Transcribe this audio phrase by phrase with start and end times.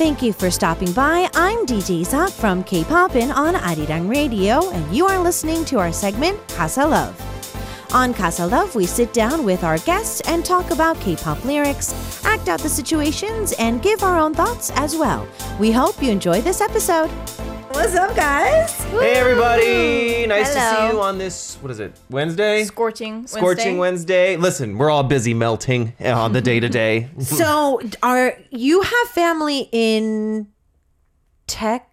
[0.00, 1.28] Thank you for stopping by.
[1.34, 6.40] I'm DJ Zak from K-Popin on Arirang Radio, and you are listening to our segment
[6.48, 7.14] Casa Love.
[7.92, 12.48] On Casa Love, we sit down with our guests and talk about K-pop lyrics, act
[12.48, 15.28] out the situations, and give our own thoughts as well.
[15.58, 17.10] We hope you enjoy this episode.
[17.70, 18.72] What's up, guys?
[18.90, 20.26] Hey everybody!
[20.26, 21.54] Nice to see you on this.
[21.60, 21.96] What is it?
[22.10, 22.64] Wednesday.
[22.64, 24.36] Scorching Scorching Wednesday.
[24.36, 27.08] Listen, we're all busy melting on the day to day.
[27.20, 30.48] So, are you have family in
[31.46, 31.88] Tech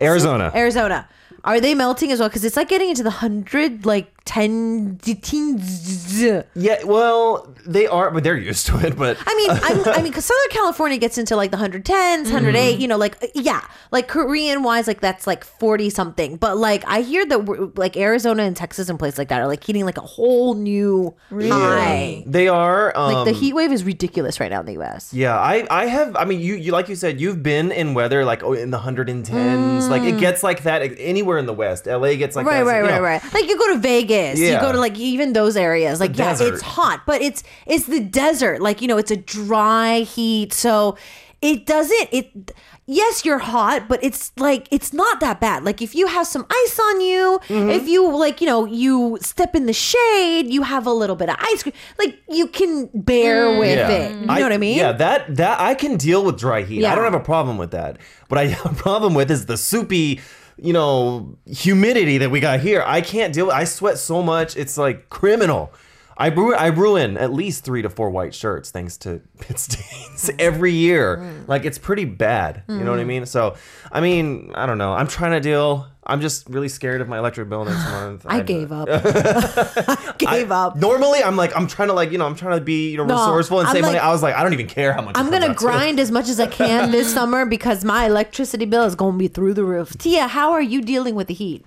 [0.00, 0.52] Arizona.
[0.54, 1.06] Arizona?
[1.44, 2.30] Are they melting as well?
[2.30, 6.22] Because it's like getting into the hundred, like ten, teens.
[6.54, 8.96] Yeah, well, they are, but they're used to it.
[8.96, 12.60] But I mean, I'm, I mean, because Southern California gets into like the 110s, 108,
[12.72, 12.80] Mm-hmm.
[12.80, 16.36] you know, like, yeah, like Korean wise, like that's like 40 something.
[16.36, 19.46] But like, I hear that we're, like Arizona and Texas and places like that are
[19.46, 22.22] like hitting like a whole new high.
[22.26, 22.96] they are.
[22.96, 25.12] Um, Like the heat wave is ridiculous right now in the US.
[25.12, 26.16] Yeah, I, I have.
[26.16, 28.78] I mean, you, you, like you said, you've been in weather like oh, in the
[28.78, 29.88] hundred and tens.
[29.88, 31.86] Like it gets like that anywhere in the West.
[31.86, 32.50] LA gets like Mm.
[32.50, 32.70] Right, that.
[32.70, 33.02] right, you right, know.
[33.02, 33.34] right.
[33.34, 33.78] Like you go to
[34.10, 36.00] Vegas, you go to like even those areas.
[36.00, 38.60] Like yeah, it's hot, but it's it's the desert.
[38.60, 40.96] Like you know, it's a dry heat, so
[41.42, 42.08] it doesn't.
[42.12, 42.52] It
[42.86, 45.64] yes, you're hot, but it's like it's not that bad.
[45.64, 47.70] Like if you have some ice on you, Mm-hmm.
[47.70, 51.28] if you like you know you step in the shade, you have a little bit
[51.30, 51.72] of ice cream.
[51.98, 53.88] Like you can bear with Mm.
[53.88, 53.88] Yeah.
[53.88, 54.10] it.
[54.20, 54.76] You know what I mean?
[54.78, 56.80] Yeah, that that I can deal with dry heat.
[56.82, 56.92] Yeah.
[56.92, 57.96] I don't have a problem with that.
[58.28, 60.20] What I have a problem with is the soupy,
[60.62, 62.82] you know, humidity that we got here.
[62.86, 63.54] I can't deal with.
[63.54, 64.56] I sweat so much.
[64.56, 65.72] It's like criminal.
[66.16, 70.30] I ruin, I ruin at least three to four white shirts thanks to pit stains
[70.30, 70.34] mm.
[70.38, 71.44] every year.
[71.46, 72.62] Like it's pretty bad.
[72.68, 73.08] You know what I mm.
[73.08, 73.26] mean?
[73.26, 73.56] So,
[73.90, 74.92] I mean, I don't know.
[74.92, 75.88] I'm trying to deal.
[76.10, 78.26] I'm just really scared of my electric bill next month.
[78.28, 78.88] I gave up.
[78.90, 80.76] I gave up.
[80.76, 83.06] Normally, I'm like, I'm trying to like, you know, I'm trying to be, you know,
[83.06, 83.98] No, resourceful and I'm save money.
[83.98, 85.16] I was like, I don't even care how much.
[85.16, 85.64] I'm gonna comes out to.
[85.66, 89.28] grind as much as I can this summer because my electricity bill is gonna be
[89.28, 89.96] through the roof.
[89.98, 91.64] Tia, how are you dealing with the heat?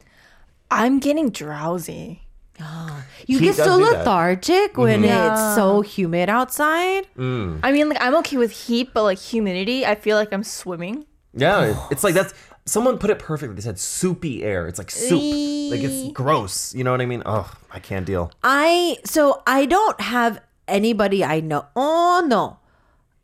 [0.69, 2.21] I'm getting drowsy.
[3.25, 3.99] You Heat get so do that.
[3.99, 4.81] lethargic mm-hmm.
[4.81, 5.31] when Yeah.
[5.31, 7.07] it's so humid outside.
[7.17, 7.61] Mm.
[7.63, 11.05] I mean, like I'm okay with heat, but like humidity, I feel like I'm swimming.
[11.33, 12.33] Yeah, it's like that's
[12.65, 13.55] someone put it perfectly.
[13.55, 14.67] They said soupy air.
[14.67, 15.19] It's like soup.
[15.71, 16.73] Like it's gross.
[16.75, 17.23] You know what I mean?
[17.25, 18.31] Oh, I can't deal.
[18.43, 21.65] I so I don't have anybody I know.
[21.75, 22.57] Oh no.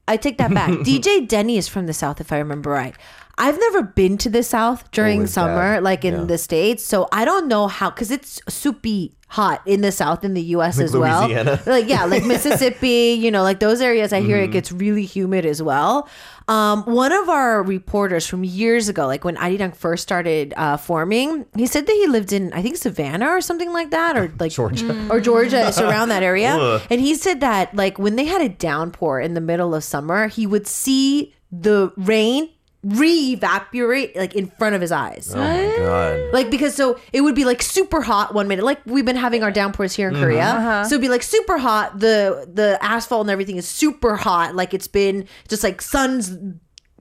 [0.07, 0.69] I take that back.
[0.89, 2.95] DJ Denny is from the South, if I remember right.
[3.37, 5.83] I've never been to the South during Always summer, bad.
[5.83, 6.23] like in Yeah.
[6.25, 6.83] the States.
[6.83, 10.79] So I don't know how, because it's soupy hot in the South, in the US
[10.79, 11.61] as Louisiana.
[11.65, 11.75] well.
[11.79, 14.49] Like, yeah, like Mississippi, you know, like those areas, I hear Mm-hmm.
[14.49, 16.09] it gets really humid as well.
[16.47, 21.45] Um, one of our reporters from years ago, like when Arirang first started uh, forming,
[21.55, 24.51] he said that he lived in, I think, Savannah or something like that, or like
[24.51, 25.07] Georgia.
[25.11, 26.81] or Georgia, it's around that area.
[26.89, 30.27] And he said that like when they had a downpour in the middle of summer,
[30.27, 32.49] he would see the rain
[32.81, 35.33] re-evaporate like in front of his eyes.
[35.35, 36.33] Oh my god.
[36.33, 39.43] Like because so it would be like super hot one minute, like we've been having
[39.43, 40.23] our downpours here in mm-hmm.
[40.23, 40.45] Korea.
[40.45, 40.83] Uh-huh.
[40.85, 41.99] So it'd be like super hot.
[41.99, 44.55] The the asphalt and everything is super hot.
[44.55, 46.37] Like it's been just like sun's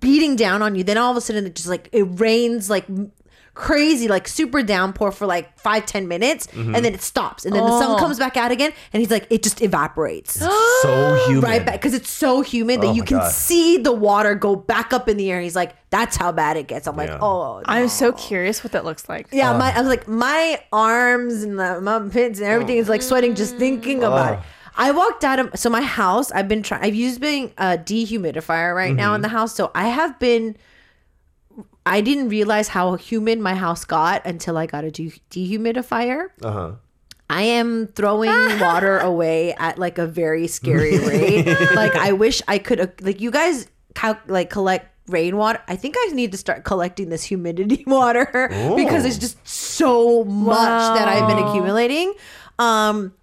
[0.00, 0.82] beating down on you.
[0.82, 3.12] Then all of a sudden it just like it rains like m-
[3.58, 6.76] crazy, like super downpour for like five ten minutes, mm-hmm.
[6.76, 7.98] and then it stops, and then the sun oh.
[7.98, 10.34] comes back out again, and he's like it just evaporates.
[10.82, 11.42] so humid.
[11.42, 13.32] Right back because it's so humid that Oh you can God.
[13.32, 15.40] see the water go back up in the air.
[15.40, 17.18] He's like, "That's how bad it gets." I'm like, Yeah.
[17.20, 19.26] "Oh, I'm so curious what that looks like.
[19.32, 19.78] yeah, my uh.
[19.78, 23.56] I was like my arms and the my pits and everything is like sweating just
[23.56, 24.06] thinking mm.
[24.06, 24.38] about it.
[24.38, 24.42] Uh.
[24.76, 26.30] I walked out of so my house.
[26.30, 26.84] I've been trying.
[26.84, 29.22] I've used being a dehumidifier right now in mm-hmm.
[29.22, 29.54] the house.
[29.54, 30.56] So I have been.
[31.88, 36.28] I didn't realize how humid my house got until I got a de- dehumidifier.
[36.42, 36.72] Uh huh.
[37.30, 41.46] I am throwing water away at like a very scary rate.
[41.74, 43.02] like I wish I could.
[43.02, 45.62] Like you guys, cal- like collect rainwater.
[45.68, 50.98] I think I need to start collecting this humidity water because it's just so much
[50.98, 52.14] that I've been accumulating.
[52.58, 53.14] Um,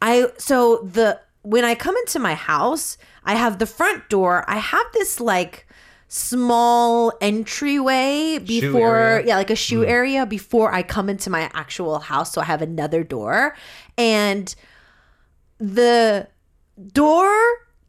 [0.00, 4.44] I so the when I come into my house, I have the front door.
[4.48, 5.65] I have this like
[6.16, 9.90] small entryway before yeah like a shoe hmm.
[9.90, 13.54] area before i come into my actual house so i have another door.
[13.98, 14.54] And
[15.58, 16.28] the
[16.92, 17.28] door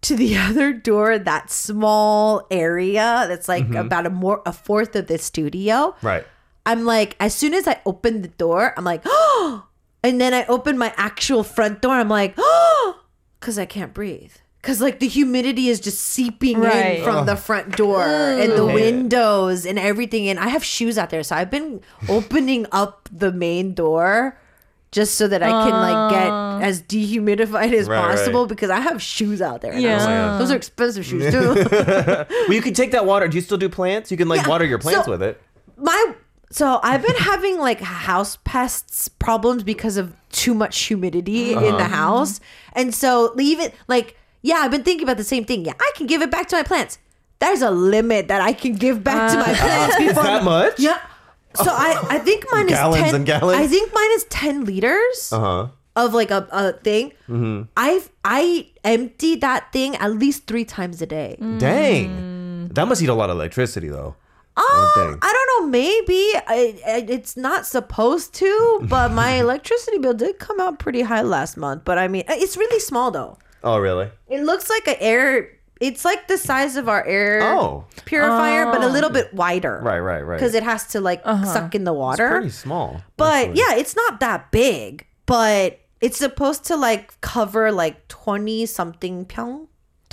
[0.02, 3.78] to the other door that small area that's like mm-hmm.
[3.78, 6.26] about a more a fourth of the studio Right.
[6.66, 9.68] i'm like as soon as i open the door i'm like oh
[10.04, 13.00] and then i open my actual front door i'm like oh
[13.40, 16.98] because i can't breathe because like the humidity is just seeping Right.
[17.00, 18.74] in from the front door and the Ugh.
[18.74, 23.32] windows and everything and i have shoes out there so i've been opening up the
[23.32, 24.38] main door
[24.90, 28.16] just so that I can like get as dehumidified as Right, right.
[28.16, 29.74] possible because I have shoes out there.
[29.74, 30.30] and I was Yeah.
[30.32, 31.40] like, those are expensive shoes too.
[32.48, 33.28] Well, you can take that water.
[33.28, 34.12] Do you still do plants?
[34.12, 35.42] You can like Yeah, water your plants so- with it.
[35.76, 36.14] My
[36.52, 41.78] so I've been having like house pests problems because of too much humidity in Uh-huh.
[41.78, 42.40] the house,
[42.72, 44.56] and so leave it like yeah.
[44.58, 45.66] I've been thinking about the same thing.
[45.66, 47.00] Yeah, I can give it back to my plants.
[47.40, 50.80] There's a limit that I can give back to my plants before that much?
[50.80, 51.00] Yeah.
[51.56, 53.16] So I I think mine Gallons is ten.
[53.16, 53.60] and gallons?
[53.60, 55.68] I think mine is ten liters Uh huh.
[55.96, 57.12] of like a, a thing.
[57.30, 57.64] Mm-hmm.
[57.78, 61.38] I've I empty that thing at least three times a day.
[61.60, 62.70] Dang.
[62.74, 64.16] That must eat a lot of electricity though.
[64.96, 65.20] Thing.
[65.22, 65.70] I don't know.
[65.70, 71.02] Maybe I, I, it's not supposed to, but my electricity bill did come out pretty
[71.02, 71.84] high last month.
[71.86, 73.38] But I mean, it's really small though.
[73.68, 74.10] Oh really?
[74.30, 75.50] It looks like an air.
[75.82, 77.84] It's like the size of our air Oh.
[78.06, 79.14] purifier, but a little oh.
[79.14, 79.82] bit wider.
[79.84, 80.38] Right, right, right.
[80.38, 81.46] Because it has to like uh-huh.
[81.46, 82.30] suck in the water.
[82.30, 83.02] Pretty small.
[83.18, 83.60] But actually.
[83.60, 85.06] yeah, it's not that big.
[85.26, 89.68] But it's supposed to like cover like twenty something pyong.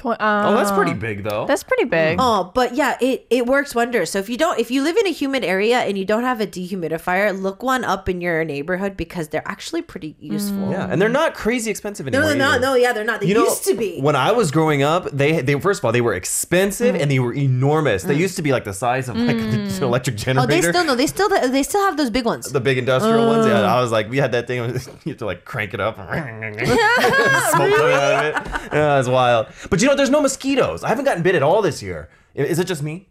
[0.05, 1.47] Tw- uh, Oh, that's pretty big though.
[1.47, 2.19] That's pretty big.
[2.21, 4.11] Oh, but yeah, it, it works wonders.
[4.11, 6.41] So if you don't, if you live in a humid area and you don't have
[6.41, 10.71] a dehumidifier, look one up in your neighborhood because they're actually pretty useful.
[10.71, 12.29] yeah, and they're not crazy expensive No, anymore.
[12.29, 12.55] they're not.
[12.57, 12.61] either.
[12.67, 13.21] No, yeah, they're not.
[13.21, 14.01] They You know, used to be.
[14.01, 17.01] When I was growing up, they they first of all they were expensive Mm.
[17.01, 18.03] and they were enormous.
[18.03, 20.45] They used to be like the size of like an electric generator.
[20.53, 20.95] oh, they still no.
[20.95, 22.51] They still they still have those big ones.
[22.53, 23.47] the big industrial ones.
[23.47, 23.51] Uh.
[23.51, 24.61] Yeah, I was like, we had that thing.
[25.05, 25.97] You have to like crank it up.
[25.97, 28.73] Smoke coming out of it.
[28.73, 29.47] Yeah, it's wild.
[29.71, 30.85] But you know, there's no mosquitoes.
[30.85, 32.09] I haven't gotten bit at all this year.
[32.35, 33.09] Is it just me?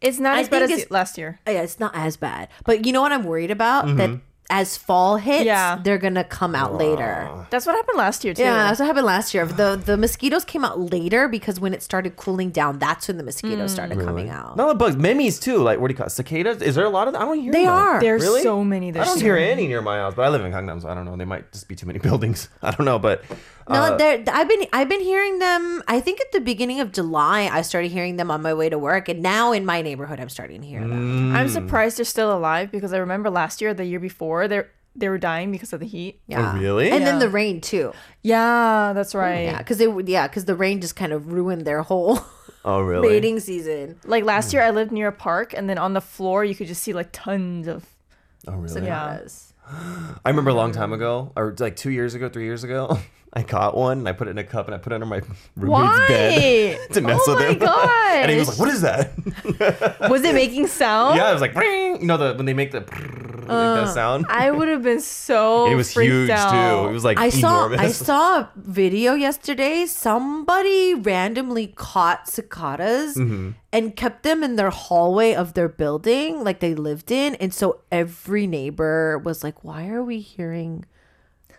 [0.00, 1.40] It's not I as bad as last year.
[1.46, 2.48] Oh, yeah, it's not as bad.
[2.64, 3.84] But you know what I'm worried about?
[3.84, 3.96] Mm-hmm.
[3.96, 4.20] That
[4.52, 5.78] as fall hits, Yeah.
[5.80, 7.46] they're gonna come out later.
[7.50, 8.42] That's what happened last year too.
[8.42, 9.46] Yeah, that's what happened last year.
[9.46, 13.22] The the mosquitoes came out later because when it started cooling down, that's when the
[13.22, 14.56] mosquitoes started coming out.
[14.56, 15.58] Not the bugs, memes too.
[15.58, 16.10] Like what do you call it?
[16.10, 16.62] cicadas?
[16.62, 17.14] Is there a lot of?
[17.14, 17.52] I don't hear.
[17.52, 17.74] They them.
[17.74, 18.00] are.
[18.00, 18.42] There's Really?
[18.42, 19.36] so many I don't year.
[19.36, 21.16] hear any near my house, but I live in Gangnam, so I don't know.
[21.16, 22.48] They might just be too many buildings.
[22.60, 23.22] I don't know, but
[23.68, 25.82] No, uh, they're, I've been I've been hearing them.
[25.86, 28.78] I think at the beginning of July, I started hearing them on my way to
[28.78, 31.34] work, and now in my neighborhood, I'm starting to hear them.
[31.34, 34.62] I'm surprised they're still alive because I remember last year, the year before, they
[34.96, 36.20] they were dying because of the heat.
[36.26, 36.90] Yeah, really?
[36.90, 37.92] And then the rain too.
[38.22, 39.44] Yeah, that's right.
[39.44, 39.86] Yeah, because they.
[40.06, 42.20] Yeah, because the rain just kind of ruined their whole
[42.64, 43.08] oh really?
[43.08, 43.98] mating season.
[44.04, 46.66] Like last year, I lived near a park, and then on the floor, you could
[46.66, 47.86] just see like tons of.
[48.46, 48.84] Oh really?
[48.84, 49.20] Yeah.
[50.24, 52.98] I remember a long time ago, or like two years ago, three years ago.
[53.32, 55.06] I caught one and I put it in a cup and I put it under
[55.06, 55.20] my
[55.56, 56.06] roommate's Why?
[56.08, 58.22] bed to mess oh with my him.
[58.22, 61.16] and he was like, "What is that?" Was it making sound?
[61.16, 64.26] yeah, it was like, "Ring." you know, the when they make the like that sound.
[64.28, 65.66] I would have been so.
[65.70, 66.50] it was huge out.
[66.84, 66.88] too.
[66.88, 67.68] It was like I saw.
[67.68, 69.86] I saw a video yesterday.
[69.86, 73.50] Somebody randomly caught cicadas Mm-hmm.
[73.72, 77.34] and kept them in their hallway of their building, like they lived in.
[77.36, 80.84] And so every neighbor was like, "Why are we hearing?"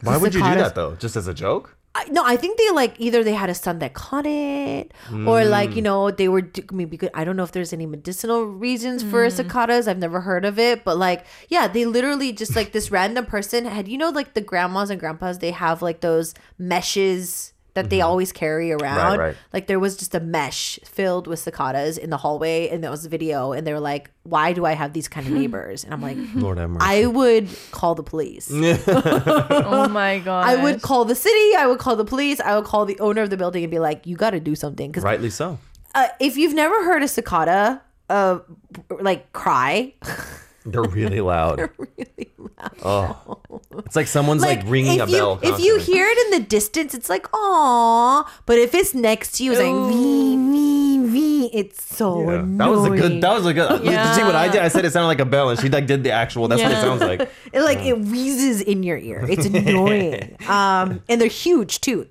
[0.04, 0.96] Why would you do that though?
[0.96, 1.78] Just as a joke?
[1.94, 4.94] I, no, I think they like either they had a son that caught it,
[5.28, 5.76] or like Mm.
[5.76, 7.10] you know they were maybe good.
[7.14, 9.32] I don't know if there's any medicinal reasons for Mm.
[9.34, 9.90] cicadas.
[9.90, 13.66] I've never heard of it, but like yeah, they literally just like this random person
[13.66, 18.02] had you know like the grandmas and grandpas they have like those meshes that they
[18.02, 19.12] always carry around.
[19.14, 19.20] Mm-hmm.
[19.20, 19.36] right.
[19.54, 23.06] Like there was just a mesh filled with cicadas in the hallway, and there was
[23.06, 25.94] a video, and they were like, "Why do I have these kind of neighbors?" And
[25.94, 26.18] I'm like.
[26.36, 26.86] Lord have mercy.
[26.86, 28.52] I would call the police.
[29.74, 30.46] Oh my god!
[30.48, 31.56] I would call the city.
[31.58, 32.40] I would call the police.
[32.40, 34.56] I would call the owner of the building and be like, "You got to do
[34.56, 35.58] something." Because Rightly so.
[35.96, 38.40] uh, if you've never heard a cicada, uh,
[39.00, 39.94] like cry,
[40.66, 41.58] They're really loud.
[41.60, 42.72] They're really loud.
[42.84, 43.40] Oh,
[43.86, 45.40] it's like someone's like, ringing if a you, bell.
[45.42, 49.44] If you hear it in the distance, it's like "aw," but if it's next to
[49.44, 52.40] you, it's like "vee vee vee." It's so Yeah.
[52.40, 52.58] annoying.
[52.58, 53.22] That was a good.
[53.22, 53.70] That was a good.
[53.84, 54.62] Did you see what I did?
[54.62, 56.48] I said it sounded like a bell, and she like did the actual.
[56.48, 57.30] That's what it sounds like.
[57.54, 59.26] It like it wheezes in your ear.
[59.28, 60.38] It's annoying.
[60.48, 62.08] um, and they're huge too.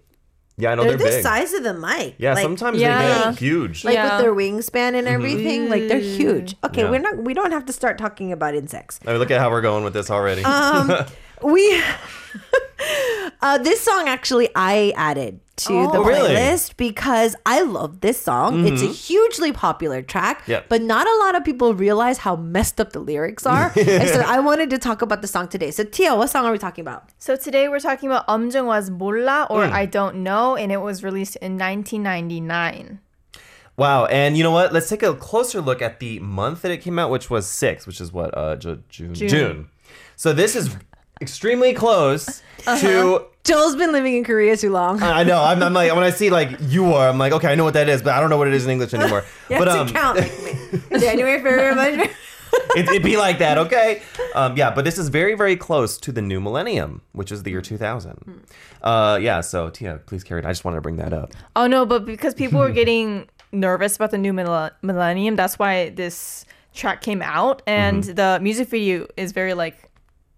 [0.61, 1.23] Yeah, I know They're, they're, the big.
[1.23, 2.14] size of the mic.
[2.19, 2.99] yeah, Like, sometimes Yeah.
[2.99, 3.85] they get huge.
[3.85, 4.17] like Yeah.
[4.17, 5.69] with their wingspan and everything.
[5.69, 6.55] Like they're huge.
[6.64, 6.90] Okay, Yeah.
[6.90, 7.17] we're not.
[7.19, 9.00] We don't have to start talking about insects.
[9.07, 10.45] I mean, look at how we're going with this already.
[10.45, 10.93] Um,
[11.43, 11.83] we.
[13.43, 16.90] uh, this song actually I added to oh, the playlist really?
[16.90, 18.59] because I love this song.
[18.59, 18.67] Mm-hmm.
[18.67, 18.93] It's a mm-hmm.
[18.93, 20.69] hugely popular track, yep.
[20.69, 23.73] but not a lot of people realize how messed up the lyrics are.
[23.76, 25.71] and so I wanted to talk about the song today.
[25.71, 27.11] So Tia, what song are we talking about?
[27.19, 29.73] So today we're talking about Um Jung Was 몰라 or mm.
[29.73, 33.00] I don't know and it was released in 1999.
[33.76, 34.75] Wow, and you know what?
[34.75, 37.87] Let's take a closer look at the month that it came out, which was six,
[37.87, 38.85] which is what uh, June.
[38.90, 39.14] June.
[39.14, 39.69] June.
[40.17, 40.76] So this is
[41.23, 42.79] extremely close uh-huh.
[42.79, 45.03] to Joel's been living in Korea too long.
[45.03, 45.43] I know.
[45.43, 47.75] I'm, I'm like when I see like you are, I'm like okay, I know what
[47.75, 49.25] that is, but I don't know what it is in English anymore.
[49.51, 50.19] You but have um, to count
[50.93, 51.01] me.
[51.01, 52.11] January, February, March.
[52.77, 54.03] it, it'd be like that, okay?
[54.35, 57.51] Um, yeah, but this is very, very close to the new millennium, which is the
[57.51, 58.45] year 2000.
[58.83, 60.47] Uh, yeah, so Tia, please carry it.
[60.47, 61.33] I just wanted to bring that up.
[61.57, 65.91] Oh no, but because people were getting nervous about the new millen- millennium, that's why
[65.91, 66.45] this
[66.75, 69.90] track came out, and the music video is very like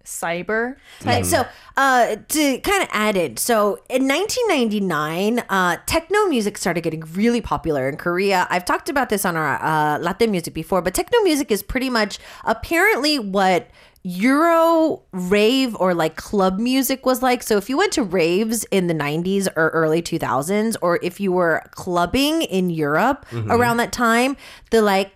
[0.04, 0.76] cyber.
[1.04, 6.82] Right, so uh, to kind of add in, so in 1999, uh, techno music started
[6.82, 8.46] getting really popular in Korea.
[8.50, 11.90] I've talked about this on our uh, Latte music before, but techno music is pretty
[11.90, 13.68] much apparently what
[14.04, 17.42] Euro rave or like club music was like.
[17.42, 21.30] So if you went to raves in the 90s or early 2000s, or if you
[21.30, 24.36] were clubbing in Europe around that time,
[24.70, 25.14] the like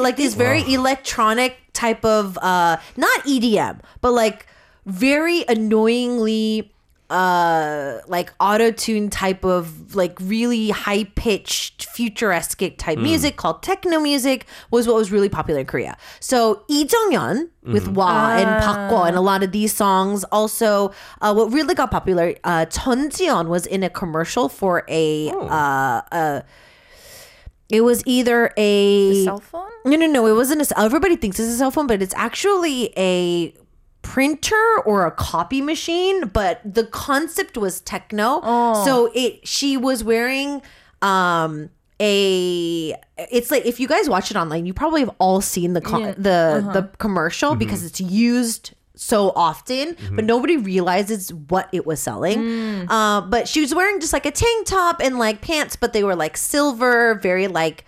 [0.00, 4.46] like these very electronic type of uh not EDM, but like
[4.84, 6.72] very annoyingly
[7.08, 14.00] uh like auto tune type of like really high pitched futuristic type music called techno
[14.00, 15.96] music was what was really popular in Korea.
[16.20, 20.92] So Lee Jung-hyun with Wa and Park Go and a lot of these songs also
[21.20, 26.02] uh, what really got popular uh Jun Ji-hyun was in a commercial for a uh
[26.10, 26.40] uh
[27.68, 29.68] it was either a Cell phone?
[29.84, 30.26] no, no, no.
[30.26, 30.78] It wasn't a.
[30.80, 33.52] Everybody thinks it's a cell phone, but it's actually a
[34.12, 36.28] printer or a copy machine.
[36.28, 38.40] But the concept was techno.
[38.84, 39.46] So it.
[39.46, 40.62] She was wearing
[41.02, 41.70] um
[42.00, 42.94] a.
[43.18, 45.98] It's like if you guys watch it online, you probably have all seen the co-
[46.18, 52.38] the the commercial because it's used so often, but nobody realizes what it was selling.
[52.88, 56.02] Uh, but she was wearing just like a tank top and like pants, but they
[56.02, 57.84] were like silver, very like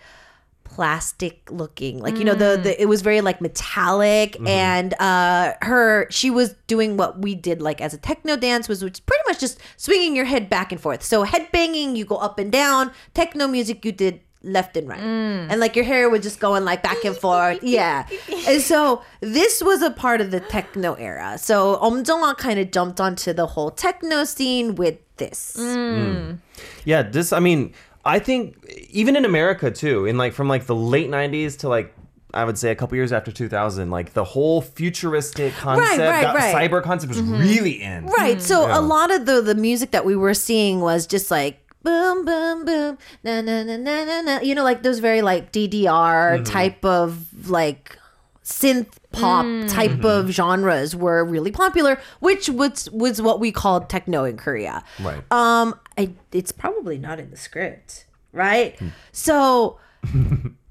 [0.78, 1.98] plastic looking.
[1.98, 2.62] Like you know the, mm.
[2.62, 4.46] the it was very like metallic mm-hmm.
[4.46, 8.84] and uh her she was doing what we did like as a techno dance was
[8.84, 11.02] which pretty much just swinging your head back and forth.
[11.02, 12.92] So head banging you go up and down.
[13.12, 15.00] Techno music you did left and right.
[15.00, 15.50] Mm.
[15.50, 17.58] And like your hair was just going like back and forth.
[17.60, 18.06] Yeah.
[18.46, 21.38] And so this was a part of the techno era.
[21.38, 25.56] So Om Jong-ah kind of jumped onto the whole techno scene with this.
[25.58, 26.38] Mm.
[26.84, 27.74] Yeah, this, I mean,
[28.08, 28.56] I think
[28.88, 31.94] even in America too, in like from like the late 90s to like,
[32.32, 36.34] I would say a couple years after 2000, like the whole futuristic concept, right, that
[36.34, 36.54] right.
[36.54, 37.38] cyber concept was mm-hmm.
[37.38, 38.06] really in.
[38.06, 38.40] Right.
[38.40, 38.78] So Yeah.
[38.78, 42.64] a lot of the the music that we were seeing was just like boom boom
[42.64, 46.44] boom na na na na na na you know like those very like DDR mm-hmm.
[46.44, 47.98] type of like
[48.42, 54.24] synth pop type of genres were really popular which was was what we called techno
[54.24, 54.84] in Korea.
[55.00, 55.22] Right.
[55.30, 58.78] Um I it's probably not in the script, right?
[59.12, 59.78] So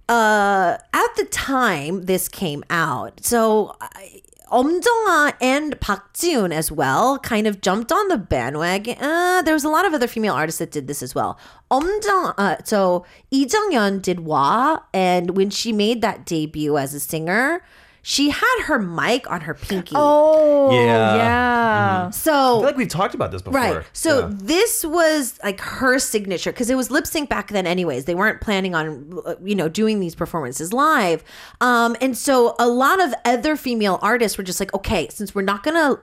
[0.09, 6.71] uh at the time this came out so I, Om Jong-ah and Park Ji-yoon as
[6.71, 8.97] well kind of jumped on the bandwagon.
[8.97, 11.37] Uh, there was a lot of other female artists that did this as well.
[11.69, 16.93] Om Jong, uh, so Lee Jung-hyun did Wa, and when she made that debut as
[16.93, 17.61] a singer,
[18.09, 19.93] she had her mic on her pinky.
[19.93, 21.15] Oh, Yeah.
[21.17, 22.05] yeah.
[22.07, 23.59] I so feel like we've talked about this before.
[23.59, 23.85] Right.
[23.91, 24.29] So Yeah.
[24.31, 28.05] this was like her signature because it was lip sync back then, anyways.
[28.05, 31.21] They weren't planning on, uh, you know, doing these performances live.
[31.59, 35.41] Um, and so a lot of other female artists were just like, okay, since we're
[35.41, 35.99] not gonna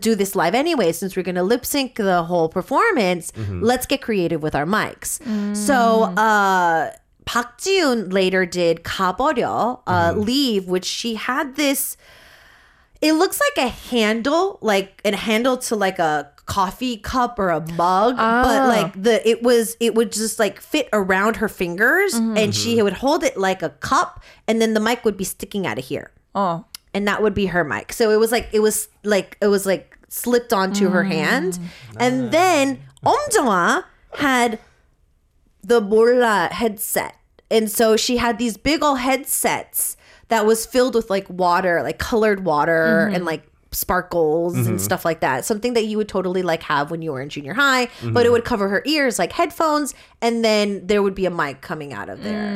[0.00, 4.42] do this live anyway, since we're gonna lip sync the whole performance, let's get creative
[4.42, 5.20] with our mics.
[5.56, 6.90] So, uh.
[7.30, 10.26] Park Ji-yoon later did 가버려, uh, mm.
[10.26, 11.96] leave, which she had this.
[13.00, 17.60] It looks like a handle, like a handle to like a coffee cup or a
[17.74, 18.42] mug, ah.
[18.42, 22.36] but like the it was it would just like fit around her fingers, mm-hmm.
[22.36, 22.82] and she mm-hmm.
[22.82, 25.84] would hold it like a cup, and then the mic would be sticking out of
[25.84, 26.10] here.
[26.34, 27.92] Oh, and that would be her mic.
[27.92, 30.92] So it was like it was like it was like slipped onto mm.
[30.94, 31.60] her hand,
[31.96, 33.14] and then ah.
[33.36, 33.84] Om
[34.14, 34.58] had
[35.62, 37.14] the Molla headset.
[37.50, 39.96] And so she had these big old headsets
[40.28, 43.16] that was filled with like water, like colored water mm-hmm.
[43.16, 44.76] and like sparkles and mm-hmm.
[44.78, 45.44] stuff like that.
[45.44, 48.04] Something that you would totally like have when you were in junior high, but it
[48.04, 48.32] mm-hmm.
[48.32, 52.08] would cover her ears like headphones and then there would be a mic coming out
[52.08, 52.50] of there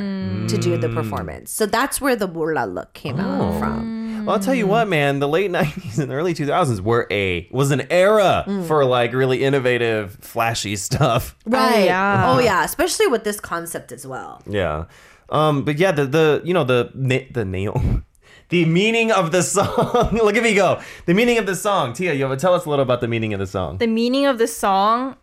[0.48, 0.94] to do the mm.
[0.94, 1.50] performance.
[1.50, 3.90] So that's where the Molla look came out from.
[3.90, 3.93] Oh.
[4.26, 5.18] Well, I'll tell you what, man.
[5.20, 8.66] The late '90s and early 2000s were a was an era Mm.
[8.66, 11.36] for like really innovative, flashy stuff.
[11.46, 11.84] Right.
[11.86, 12.32] yeah.
[12.32, 14.42] Oh yeah, especially with this concept as well.
[14.46, 14.84] Yeah.
[15.30, 15.64] Um.
[15.64, 18.02] But yeah, the the you know the na- the nail.
[18.50, 20.10] The meaning of the song.
[20.12, 20.80] Look at me go.
[21.06, 21.94] The meaning of the song.
[21.94, 23.78] Tia, you want to tell us a little about the meaning of the song?
[23.78, 25.16] the meaning of the song.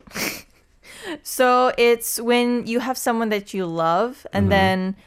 [1.24, 5.04] so it's when you have someone that you love, and then s-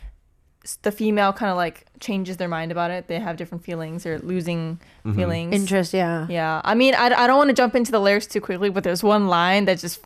[0.82, 3.06] the female kind of like changes their mind about it.
[3.06, 5.16] They have different feelings or losing mm-hmm.
[5.16, 5.54] feelings.
[5.54, 6.26] Interest, yeah.
[6.28, 8.84] Yeah, I mean, I, I don't want to jump into the lyrics too quickly, but
[8.84, 10.00] there's one line that just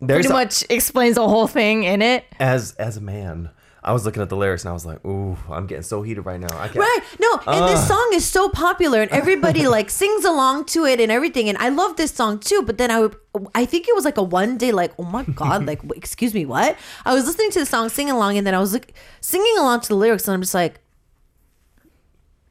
[0.00, 2.24] There's pretty a- much explains the whole thing in it.
[2.40, 3.50] as as a man
[3.88, 6.20] I was looking at the lyrics and I was like, ooh, I'm getting so heated
[6.26, 6.48] right now.
[6.52, 6.76] I can't.
[6.76, 6.98] Right.
[7.18, 11.10] No, and this song is so popular and everybody like sings along to it and
[11.10, 11.48] everything.
[11.48, 12.62] And I love this song too.
[12.66, 13.16] But then I would,
[13.54, 16.44] I think it was like a one day, like, oh my God, like, excuse me,
[16.44, 16.76] what?
[17.06, 18.92] I was listening to the song, singing along, and then I was like
[19.22, 20.80] singing along to the lyrics and I'm just like,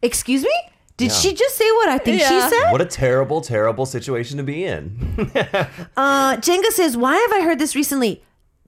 [0.02, 0.50] excuse me?
[0.98, 1.14] Did Yeah.
[1.18, 2.30] she just say what I think Yeah.
[2.30, 2.72] she said?
[2.72, 4.98] What a terrible, terrible situation to be in.
[5.96, 8.24] Uh, Jenga says, why have I heard this recently?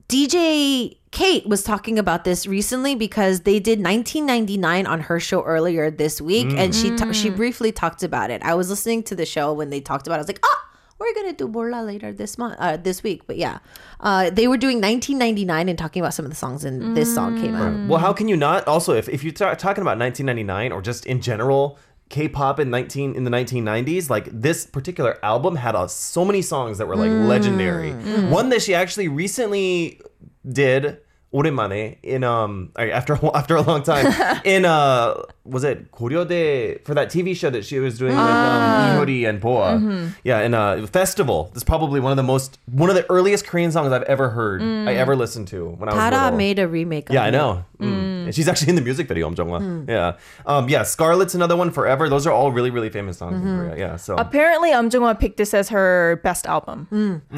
[0.08, 5.90] DJ Kate was talking about this recently because they did 1999 on her show earlier
[5.90, 8.42] this week, and she ta- she briefly talked about it.
[8.42, 10.14] I was listening to the show when they talked about.
[10.14, 10.18] it.
[10.18, 10.68] I was like, ah,
[11.00, 13.26] we're gonna do Molla later this month, uh, this week.
[13.26, 13.58] But yeah,
[13.98, 17.40] uh, they were doing 1999 and talking about some of the songs, and this song
[17.40, 17.88] came out.
[17.88, 18.68] Well, how can you not?
[18.68, 21.76] Also, if, if you're ta- talking about 1999 or just in general,
[22.10, 26.78] K-pop in 19 in the 1990s, like this particular album had uh, so many songs
[26.78, 27.92] that were like legendary.
[28.30, 30.00] One that she actually recently
[30.49, 30.97] did
[31.33, 34.07] 오랜만에 in um uh, after a- after a long time
[34.45, 38.95] in uh was it 고려대 for that TV show that she was doing with um,
[38.95, 39.75] Ihori and Boa
[40.23, 43.71] yeah in a festival it's probably one of the most one of the earliest Korean
[43.73, 46.37] songs I've ever heard I ever listened to when I was Tara little.
[46.37, 47.09] made a remake.
[47.09, 47.31] Of Yeah, I it.
[47.31, 47.65] know.
[47.81, 48.18] Mm.
[48.30, 49.88] And she's actually in the music video, Om Jongwa.
[49.88, 50.16] Yeah.
[50.46, 52.08] Um, yeah, Scarlet's another one, Forever.
[52.08, 53.76] Those are all really, really famous songs in Korea.
[53.76, 53.96] Yeah.
[53.96, 56.86] So Apparently, Um Jung-hwa picked this as her best album.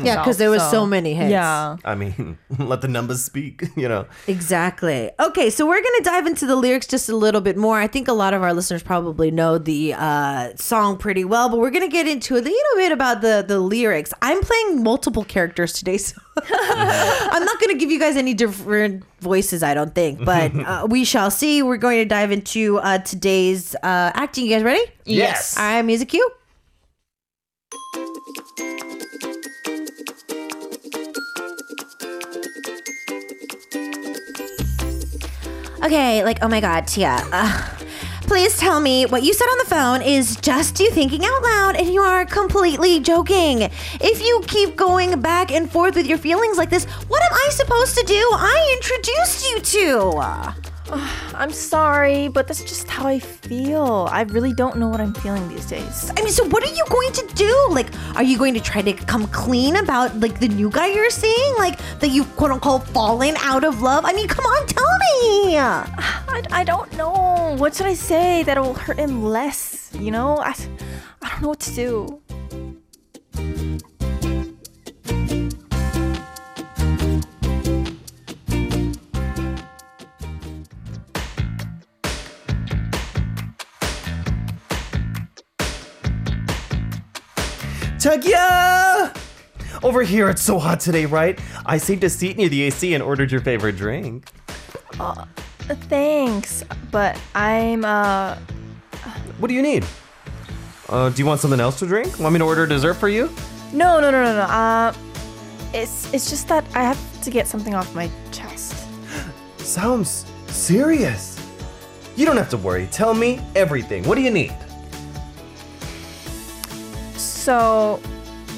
[0.05, 1.31] Yeah, because there was so So, many hits.
[1.31, 1.79] Yeah.
[1.83, 4.05] I mean, let the numbers speak, you know.
[4.29, 5.11] Exactly.
[5.19, 7.79] Okay, so we're going to dive into the lyrics just a little bit more.
[7.79, 11.59] I think a lot of our listeners probably know the uh, song pretty well, but
[11.59, 14.13] we're going to get into a little bit about the, the lyrics.
[14.21, 19.05] I'm playing multiple characters today, so I'm not going to give you guys any different
[19.21, 21.63] voices, I don't think, but uh, we shall see.
[21.63, 24.45] We're going to dive into uh, today's uh, acting.
[24.45, 24.85] You guys ready?
[25.05, 25.57] Yes.
[25.57, 26.31] All right, music cue.
[35.85, 37.19] Okay, like, oh my god, Tia.
[37.33, 37.69] Uh,
[38.23, 41.77] please tell me what you said on the phone is just you thinking out loud
[41.77, 43.63] and you are completely joking.
[44.01, 47.49] If you keep going back and forth with your feelings like this, what am I
[47.51, 48.15] supposed to do?
[48.15, 50.72] I introduced you to.
[51.35, 54.09] I'm sorry, but that's just how I feel.
[54.11, 56.11] I really don't know what I'm feeling these days.
[56.17, 57.67] I mean, so what are you going to do?
[57.71, 61.11] Like, are you going to try to come clean about like the new guy you're
[61.11, 61.55] seeing?
[61.57, 64.05] Like that you quote unquote fallen out of love?
[64.05, 65.59] I mean, come on, tell me.
[65.59, 67.57] I, I don't know.
[67.59, 69.91] What should I say that will hurt him less?
[69.99, 70.55] You know, I,
[71.23, 72.23] I don't know what to do.
[88.03, 89.17] Tagia!
[89.85, 91.39] Over here, it's so hot today, right?
[91.65, 94.29] I saved a seat near the AC and ordered your favorite drink.
[94.99, 95.25] Uh,
[95.89, 98.35] Thanks, but I'm uh
[99.39, 99.87] What do you need?
[100.89, 102.19] Uh, do you want something else to drink?
[102.19, 103.31] Want me to order dessert for you?
[103.73, 104.43] no no no no no.
[104.43, 104.93] Uh,
[105.73, 108.75] it's it's just that I have to get something off my chest.
[109.59, 111.39] Sounds serious.
[112.17, 112.89] You don't have to worry.
[112.91, 114.03] Tell me everything.
[114.03, 114.53] What do you need?
[117.43, 118.01] So,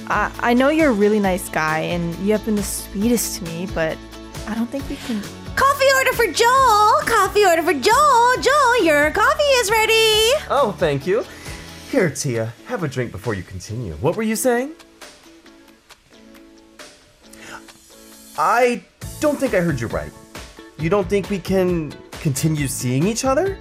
[0.08, 3.44] I I know you're a really nice guy and you have been the sweetest to
[3.44, 3.96] me, but
[4.46, 5.22] I don't think we can.
[5.56, 7.00] Coffee order for Joel.
[7.06, 8.36] Coffee order for Joel.
[8.42, 10.36] Joel, your coffee is ready.
[10.50, 11.24] Oh, thank you.
[11.90, 13.94] Here, Tia, have a drink before you continue.
[14.02, 14.72] What were you saying?
[18.36, 18.84] I
[19.20, 20.12] don't think I heard you right.
[20.78, 23.58] You don't think we can continue seeing each other?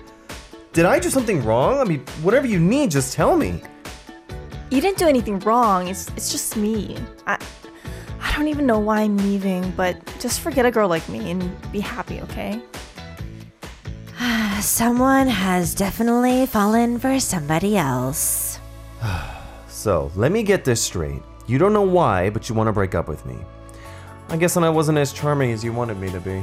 [0.74, 1.80] Did I do something wrong?
[1.80, 3.62] I mean, whatever you need, just tell me.
[4.74, 5.88] You didn't do anything wrong.
[5.88, 6.98] It's it's just me.
[7.28, 7.38] I
[8.20, 11.72] I don't even know why I'm leaving, but just forget a girl like me and
[11.72, 12.60] be happy, okay?
[14.62, 18.60] Someone has definitely fallen for somebody else.
[19.68, 21.22] So, let me get this straight.
[21.46, 23.36] You don't know why, but you want to break up with me.
[24.30, 26.42] I guess then I wasn't as charming as you wanted me to be.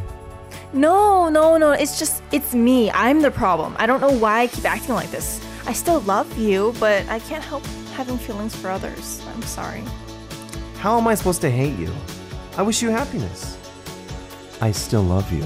[0.74, 1.70] No, no, no.
[1.70, 2.90] It's just it's me.
[2.90, 3.74] I'm the problem.
[3.78, 5.40] I don't know why I keep acting like this.
[5.66, 9.22] I still love you, but I can't help having feelings for others.
[9.34, 9.82] I'm sorry.
[10.78, 11.92] How am I supposed to hate you?
[12.56, 13.56] I wish you happiness.
[14.60, 15.44] I still love you.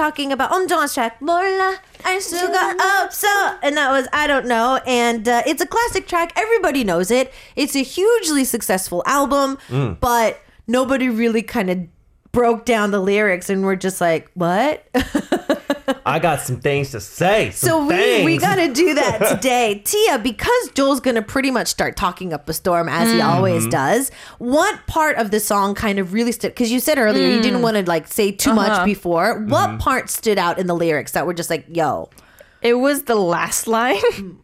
[0.00, 3.28] talking about 엄정한 track Molla I still got up so
[3.62, 7.30] and that was I don't know and uh, it's a classic track everybody knows it
[7.54, 10.00] it's a hugely successful album mm.
[10.00, 11.86] but nobody really kind of
[12.32, 14.88] broke down the lyrics and we're just like what
[16.05, 17.49] I got some things to say.
[17.51, 18.41] Some so we, we things.
[18.43, 22.87] gotta do that today tia because joel's gonna pretty much start talking up a storm
[22.89, 26.79] as he always does what part of the song kind of really stood because you
[26.79, 30.57] said earlier you didn't want to like say too much before what part stood out
[30.59, 32.09] in the lyrics that were just like yo
[32.65, 34.41] It was the last line.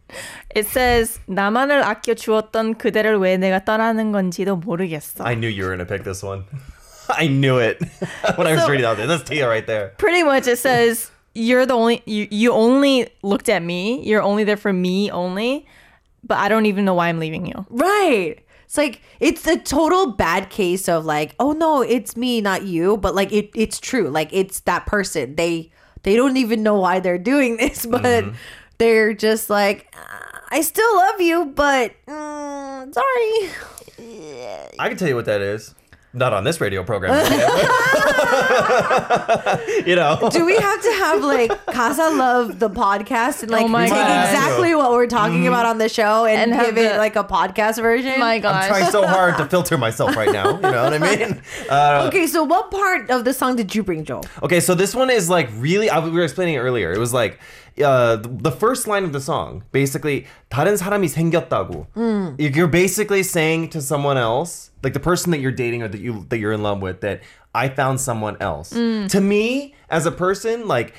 [0.54, 5.24] It says 나만을 아껴 주었던 그대를 왜 내가 떠나는 건지도 모르겠어.
[5.24, 6.44] I knew you were gonna pick this one.
[7.10, 7.82] I knew it
[8.38, 9.08] when I was So- reading out there.
[9.08, 9.90] That's Tia right there.
[9.98, 14.03] Pretty much it says you're the only you, you only looked at me.
[14.03, 15.67] You're only there for me only.
[16.23, 17.65] But I don't even know why I'm leaving you.
[17.69, 18.37] Right.
[18.65, 22.97] It's like it's a total bad case of like, oh no, it's me, not you.
[22.97, 24.09] But like it, it's true.
[24.09, 25.35] Like it's that person.
[25.35, 25.71] They
[26.03, 28.25] they don't even know why they're doing this, but
[28.77, 33.51] they're just like, "Uh, I still love you, but mm, sorry.
[34.79, 35.73] I can tell you what that is.
[36.17, 37.13] Not on this radio program.
[39.85, 40.29] you know.
[40.31, 43.95] Do we have to have like Casa Love the podcast and like Oh my take
[43.95, 44.25] God.
[44.25, 47.15] exactly what we're talking about on the show and, And have give it the- like
[47.15, 48.19] a podcast version?
[48.19, 48.67] My I'm gosh.
[48.67, 50.55] trying so hard to filter myself right now.
[50.55, 51.41] You know what I mean?
[51.69, 54.23] Uh, Okay, so what part of the song did you bring, Joel?
[54.41, 55.89] Okay, so this one is like really.
[55.89, 56.93] I, we were explaining it earlier.
[56.93, 57.39] It was like
[57.82, 61.86] uh, the, the first line of the song, basically, 다른 사람이 생겼다고.
[62.38, 66.00] You- You're basically saying to someone else, like the person that you're dating or that
[66.00, 67.20] you that you're in love with, that
[67.54, 68.70] I found someone else.
[69.08, 70.94] To me, as a person, like,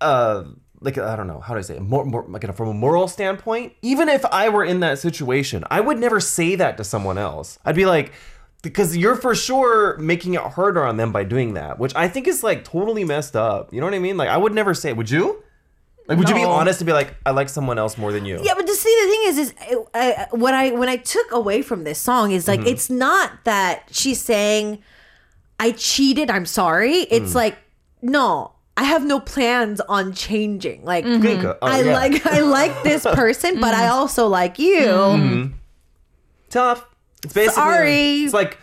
[0.00, 0.44] uh.
[0.84, 1.82] Like I don't know how do I say it?
[1.82, 3.72] More, more like from a moral standpoint.
[3.82, 7.56] Even if I were in that situation, I would never say that to someone else.
[7.64, 8.10] I'd be like,
[8.66, 12.26] because you're for sure making it harder on them by doing that, which I think
[12.26, 13.72] is like totally messed up.
[13.72, 14.16] You know what I mean?
[14.16, 15.44] Like I would never say, would you?
[16.07, 16.35] Like, would no.
[16.35, 18.39] you be honest to be like, I like someone else more than you?
[18.41, 20.95] Yeah, but to see the thing is, is uh, uh, I, what I when I
[20.95, 22.69] took away from this song is like, mm-hmm.
[22.69, 24.79] it's not that she's saying,
[25.59, 27.35] "I cheated, I'm sorry." It's mm.
[27.35, 27.57] like,
[28.01, 30.85] no, I have no plans on changing.
[30.85, 31.45] Like, mm-hmm.
[31.45, 31.93] oh, I yeah.
[31.93, 33.93] like I like this person, but I mm-hmm.
[33.93, 34.85] also like you.
[34.85, 35.53] Mm-hmm.
[36.49, 36.85] Tough.
[37.23, 38.23] It's basically sorry.
[38.23, 38.59] It's like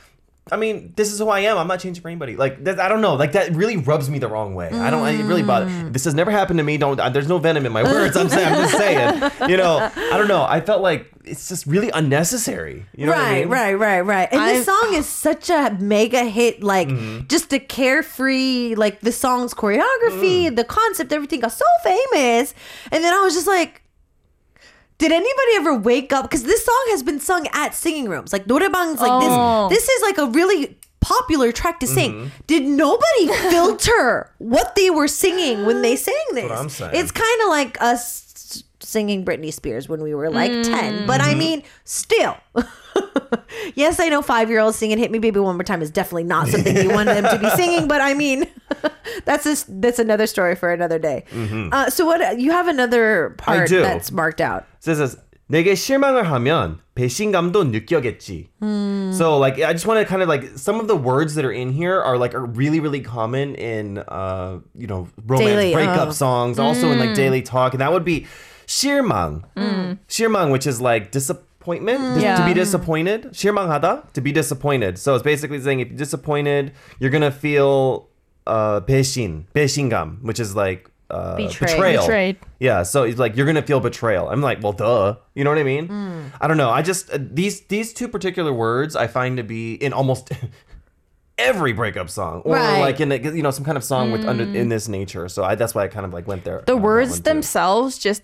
[0.53, 1.57] I mean, this is who I am.
[1.57, 2.37] I'm not changing for anybody.
[2.37, 3.15] Like that, I don't know.
[3.15, 4.69] Like that really rubs me the wrong way.
[4.69, 5.07] I don't.
[5.09, 5.65] It really bother.
[5.67, 5.93] Mm.
[5.95, 6.77] This has never happened to me.
[6.77, 7.01] Don't.
[7.01, 8.15] uh, There's no venom in my words.
[8.15, 8.53] I'm saying.
[8.53, 9.31] I'm just saying.
[9.51, 9.79] You know.
[9.97, 10.45] I don't know.
[10.45, 12.85] I felt like it's just really unnecessary.
[12.95, 13.49] You know what I Right, mean?
[13.49, 14.29] right, right, right.
[14.31, 16.63] And this I've- song is such a mega hit.
[16.63, 17.27] Like, Mm-hmm.
[17.29, 20.57] just the carefree, like the song's choreography, Mm.
[20.57, 22.53] the concept, everything got so famous.
[22.93, 23.81] And then I was just like,
[24.99, 26.25] did anybody ever wake up?
[26.25, 29.69] Because this song has been sung at singing rooms, like noraebang's like Oh.
[29.69, 29.79] this.
[29.87, 32.13] This is like a really popular track to sing.
[32.13, 32.27] Mm-hmm.
[32.47, 36.49] Did nobody filter what they were singing when they sang this?
[36.49, 36.93] what I'm saying.
[36.95, 38.24] It's kind of like us
[38.84, 41.06] singing Britney Spears when we were like 10.
[41.08, 41.30] But Mm-hmm.
[41.30, 42.38] I mean, still.
[43.76, 46.24] yes, I know five year olds singing Hit Me Baby One More Time is definitely
[46.24, 48.46] not something you want them to be singing, but I mean,
[49.26, 51.26] that's just, that's another story for another day.
[51.72, 53.76] Uh, so, what you have another part Mm-hmm.
[53.76, 53.82] do.
[53.82, 54.66] that's marked out.
[54.80, 55.18] So it says
[55.52, 58.50] 내게 실망을 하면 배신감도 느껴겠지.
[59.18, 61.52] So like I just want to kind of like some of the words that are
[61.52, 66.10] in here are like are really really common in uh you know romance Daily, breakup
[66.10, 66.12] uh.
[66.12, 68.28] songs, also in like daily talk, and that would be
[68.68, 69.44] 실망.
[70.08, 72.46] 실망, which is like disappointment, dis- to Yeah.
[72.48, 73.32] be disappointed.
[73.34, 74.98] 실망하다, to be disappointed.
[74.98, 78.08] So it's basically saying if you're disappointed, you're gonna feel
[78.48, 81.74] uh 배신, 배신감, which is like uh, Betrayed.
[81.74, 82.02] betrayal.
[82.06, 82.38] Betrayed.
[82.60, 84.30] Yeah, so it's like you're gonna feel betrayal.
[84.30, 85.16] I'm like, well, duh.
[85.34, 85.90] You know what I mean?
[86.40, 86.70] I don't know.
[86.70, 90.30] I just uh, these these two particular words I find to be in almost
[91.38, 92.80] every breakup song, or Right.
[92.82, 95.28] like in a, you know some kind of song with under in this nature.
[95.30, 96.62] So I, that's why I kind of like went there.
[96.66, 97.24] the on that words one, too.
[97.24, 98.22] themselves just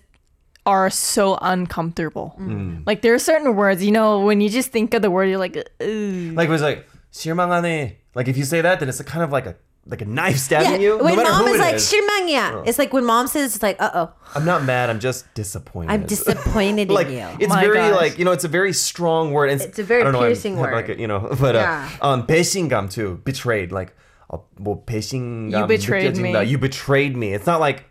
[0.64, 2.34] are so uncomfortable.
[2.40, 2.82] Mm.
[2.86, 5.38] Like there are certain words, you know, when you just think of the word, you're
[5.38, 6.34] like, Ugh.
[6.34, 7.96] like it was like 실망하네.
[8.14, 9.54] Like if you say that, then it's a kind of like a
[9.88, 10.98] like a knife stabbing you.
[10.98, 11.86] No when matter mom who is it like is.
[11.92, 14.90] 실망이야, it's like when mom says it's like, uh oh, I'm not mad.
[14.90, 15.92] I'm just disappointed.
[15.92, 17.28] I'm disappointed like in you.
[17.38, 17.94] it's My very gosh.
[17.94, 19.50] like you know it's a very strong word.
[19.50, 20.98] And It's a very I don't know, I'm- piercing have, Like word.
[20.98, 21.88] a, you know, but Yeah.
[22.02, 23.70] uh, um, 배신감 too, betrayed.
[23.70, 23.94] Like
[24.32, 26.32] 어, 뭐 배신감 You betrayed me.
[26.32, 26.48] 느껴진다.
[26.48, 27.32] You betrayed me.
[27.32, 27.84] It's not like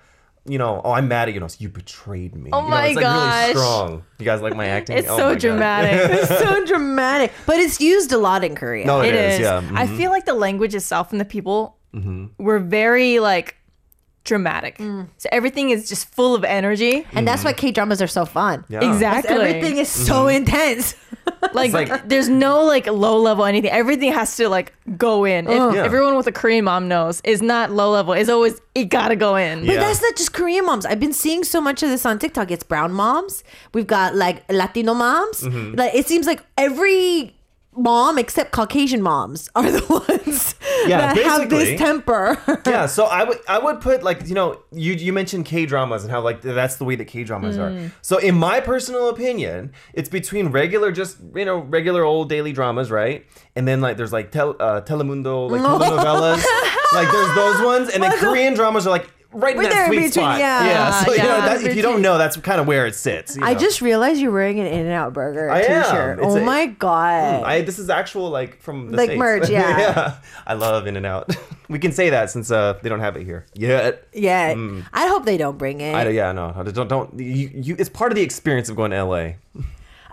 [0.45, 1.41] you know, oh, I'm mad at you.
[1.41, 2.51] No, it's you betrayed me.
[2.53, 3.43] Oh you know, my it's like gosh.
[3.43, 4.05] really strong.
[4.19, 4.97] You guys like my acting?
[4.97, 5.93] it's Oh so dramatic.
[6.23, 8.87] it's so dramatic, but it's used a lot in Korea.
[8.87, 9.41] No, it is.
[9.41, 9.59] Yeah.
[9.75, 9.97] I mhm.
[9.97, 11.77] feel like the language itself and the people
[12.39, 13.57] were very like
[14.31, 14.79] dramatic.
[14.79, 15.09] Mm.
[15.23, 16.95] So everything is just full of energy.
[17.17, 18.65] and that's why K dramas are so fun.
[18.69, 18.87] Yeah.
[18.91, 19.35] Exactly.
[19.35, 20.95] Everything is so intense.
[21.53, 23.71] Like, like- there's no like low level anything.
[23.71, 25.47] Everything has to like go in.
[25.49, 25.85] If Yeah.
[25.89, 28.13] everyone with a Korean mom knows, is not low level.
[28.21, 29.61] It's always it gotta go in.
[29.67, 29.81] But Yeah.
[29.85, 30.85] that's not just Korean moms.
[30.87, 32.51] I've been seeing so much of this on TikTok.
[32.51, 33.43] It's brown moms.
[33.75, 35.39] We've got like Latino moms.
[35.43, 35.77] Mm-hmm.
[35.81, 37.35] Like it seems like every
[37.77, 40.55] mom except Caucasian moms are the ones
[40.87, 42.37] Yeah, that have this temper.
[42.67, 46.03] yeah, so I would I would put like you know you you mentioned K dramas
[46.03, 47.91] and how like that's the way that K dramas are.
[48.03, 52.91] So in my personal opinion, it's between regular just you know regular old daily dramas,
[52.91, 53.25] right?
[53.57, 56.45] And then like there's like tel, uh, Telemundo like telenovelas,
[56.93, 59.87] like there's those ones, and then Korean dramas are like right in We're that there
[59.87, 60.39] sweet between, spot.
[60.39, 61.05] yeah.
[61.05, 63.37] so you know, Yeah, that, if you don't know, that's kind of where it sits.
[63.37, 65.85] you I just realized you're wearing an In-N-Out Burger I am.
[65.85, 66.19] t-shirt.
[66.19, 67.45] It's Oh a- my god.
[67.45, 69.19] I this is actual like from the Like States.
[69.19, 69.79] merch, yeah.
[69.79, 70.17] yeah,
[70.47, 71.37] I love In-N-Out.
[71.69, 74.07] we can say that since uh they don't have it here yet.
[74.13, 74.55] yeah.
[74.93, 75.95] I hope they don't bring it.
[75.95, 77.77] I, yeah, no, I don't don't you, you.
[77.79, 79.33] It's part of the experience of going to LA.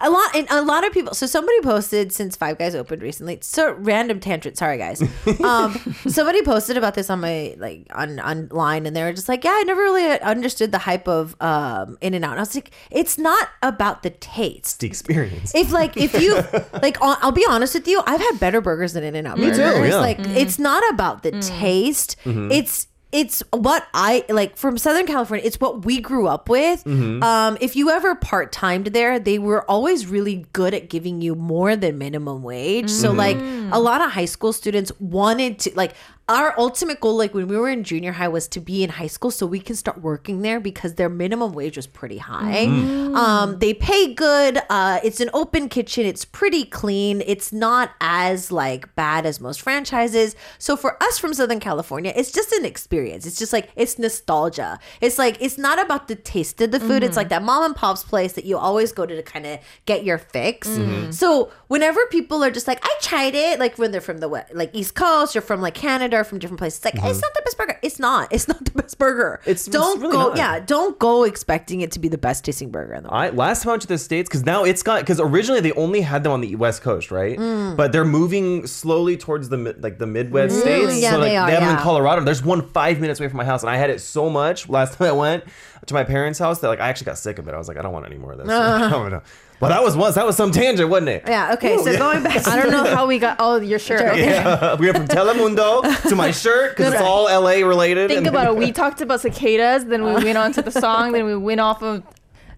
[0.02, 3.40] A lot and a lot of people so somebody posted since five guys opened recently
[3.42, 5.02] so random tangent sorry guys.
[5.44, 5.74] Um
[6.08, 9.54] somebody posted about this on my like on online and they were just like yeah
[9.56, 12.32] i never really understood the hype of um In-N-Out.
[12.32, 14.80] And i was like it's not about the taste.
[14.82, 15.54] The experience.
[15.56, 16.36] if like if you
[16.82, 19.62] like I'll I'll be honest with you i've had better burgers than In-N-Out Me too,
[19.62, 19.98] yeah.
[19.98, 22.16] like it's not about the taste.
[22.26, 25.46] It's it's what I like from Southern California.
[25.46, 26.86] It's what we grew up with.
[27.24, 31.34] Um, if you ever part timed there, they were always really good at giving you
[31.34, 32.90] more than minimum wage.
[32.90, 33.38] So like
[33.72, 35.94] a lot of high school students wanted to like
[36.30, 39.08] our ultimate goal, like when we were in junior high, was to be in high
[39.08, 42.66] school so we can start working there because their minimum wage was pretty high.
[42.66, 44.60] Um, they pay good.
[44.70, 46.06] Uh, it's an open kitchen.
[46.06, 47.24] It's pretty clean.
[47.26, 50.36] It's not as like bad as most franchises.
[50.58, 53.26] So for us from Southern California, it's just an experience.
[53.26, 54.80] It's just like it's nostalgia.
[55.00, 57.04] It's like it's not about the taste of the food.
[57.04, 59.60] It's like that mom and pop's place that you always go to to kind of
[59.86, 60.68] get your fix.
[61.12, 64.72] So whenever people are just like, I tried it, like when they're from the like
[64.74, 67.20] East Coast or from like Canada from different places, it's like it's mm-hmm.
[67.20, 67.80] not the best burger.
[67.82, 68.32] It's not.
[68.38, 69.40] It's not the best burger.
[69.44, 70.30] It's- it's don't really go.
[70.30, 70.38] not.
[70.38, 73.22] Yeah, don't go expecting it to be the best tasting burger in the world.
[73.22, 75.72] I last time I went to the states because now it's got because originally they
[75.74, 77.38] only had them on the west coast, right?
[77.38, 77.76] Mm.
[77.76, 80.62] But they're moving slowly towards the mid- like the Midwest mm.
[80.62, 81.00] states.
[81.00, 82.24] Yeah, so like they are, have them in Colorado.
[82.24, 84.94] There's one five minutes away from my house, and I had it so much last
[84.98, 85.44] time I went
[85.86, 87.54] to my parents' house that like I actually got sick of it.
[87.54, 88.48] I was like, I don't want any more of this.
[88.58, 89.10] Uh-huh.
[89.10, 89.22] Know.
[89.60, 90.16] Well, that was once.
[90.16, 91.24] That was some tangent, wasn't it?
[91.28, 91.54] Yeah.
[91.54, 91.78] Okay.
[91.78, 92.48] So going back.
[92.48, 93.38] I don't know how we got.
[93.40, 94.00] Oh, your shirt.
[94.00, 94.12] Sure.
[94.12, 94.26] Okay.
[94.26, 98.10] Yeah, we went from Telemundo to my shirt because it's all LA related.
[98.10, 98.56] Think and- about it.
[98.58, 101.82] We talked about cicadas, then we went on to the song, then we went off
[101.82, 102.04] of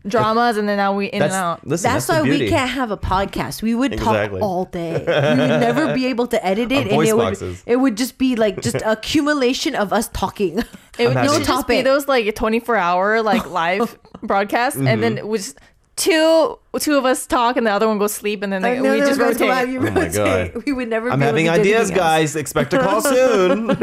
[0.08, 1.68] dramas, and then now we in That's, and out.
[1.68, 3.62] listen, That's, that's, why the we can't have a podcast.
[3.62, 4.40] We would Exactly.
[4.40, 4.94] talk all day.
[4.94, 8.18] We would never be able to edit it, voice and it would it would just
[8.18, 10.60] be like just accumulation of us talking.
[10.98, 11.84] It would no No just be topic.
[11.86, 15.02] those like 24 hour like live broadcasts, and Mm-hmm.
[15.02, 15.56] then it was
[16.00, 18.86] two two of us talk, and the other one goes sleep, and then like, And
[18.86, 19.48] then we just rotate.
[19.50, 20.08] live, Oh my.
[20.08, 20.64] God.
[20.66, 21.12] We would never.
[21.12, 22.36] I'm be able having to ideas, guys.
[22.36, 23.70] Expect a call soon.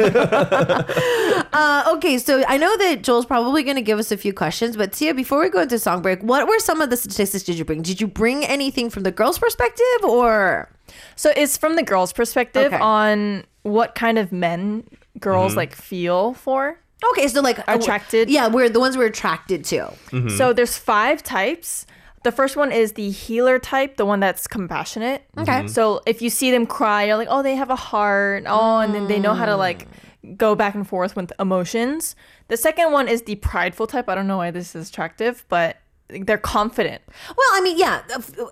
[1.52, 4.76] Uh, okay, so I know that Joel's probably going to give us a few questions,
[4.76, 7.56] but Tia, before we go into song break, what were some of the statistics did
[7.56, 7.80] you bring?
[7.82, 10.68] Did you bring anything from the girls' perspective, or
[11.14, 12.78] So it's from the girl's perspective Okay.
[12.78, 14.84] on what kind of men
[15.18, 15.56] girls Mm-hmm.
[15.58, 16.78] like feel for.
[17.12, 18.28] okay, so like Attracted?
[18.28, 19.76] Yeah, we're the ones we're attracted to.
[20.10, 20.28] Mm-hmm.
[20.36, 21.86] So there's five types.
[22.26, 25.22] The first one is the healer type, the one that's compassionate.
[25.38, 25.52] Okay.
[25.52, 25.68] Mm-hmm.
[25.68, 28.42] So if you see them cry, you're like, oh, they have a heart.
[28.48, 29.86] Oh, and then they know how to like
[30.36, 32.16] go back and forth with emotions.
[32.48, 34.08] The second one is the prideful type.
[34.08, 35.76] I don't know why this is attractive, but
[36.08, 37.02] they're confident.
[37.36, 38.02] Well, I mean, yeah,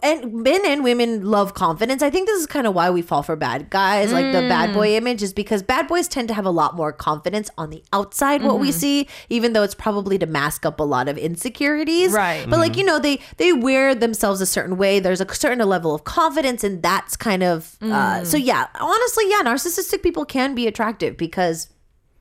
[0.02, 2.02] and men and women love confidence.
[2.02, 4.70] I think this is kind of why we fall for bad guys, like the bad
[4.70, 4.74] Mm.
[4.74, 7.82] boy image, is because bad boys tend to have a lot more confidence on the
[7.92, 8.42] outside.
[8.42, 8.60] What Mm-hmm.
[8.60, 12.44] we see, even though it's probably to mask up a lot of insecurities, Right.
[12.48, 14.98] But like you know, they they wear themselves a certain way.
[14.98, 17.92] There's a certain level of confidence, and that's kind of Mm.
[17.92, 18.36] uh, so.
[18.36, 21.68] Yeah, honestly, yeah, narcissistic people can be attractive because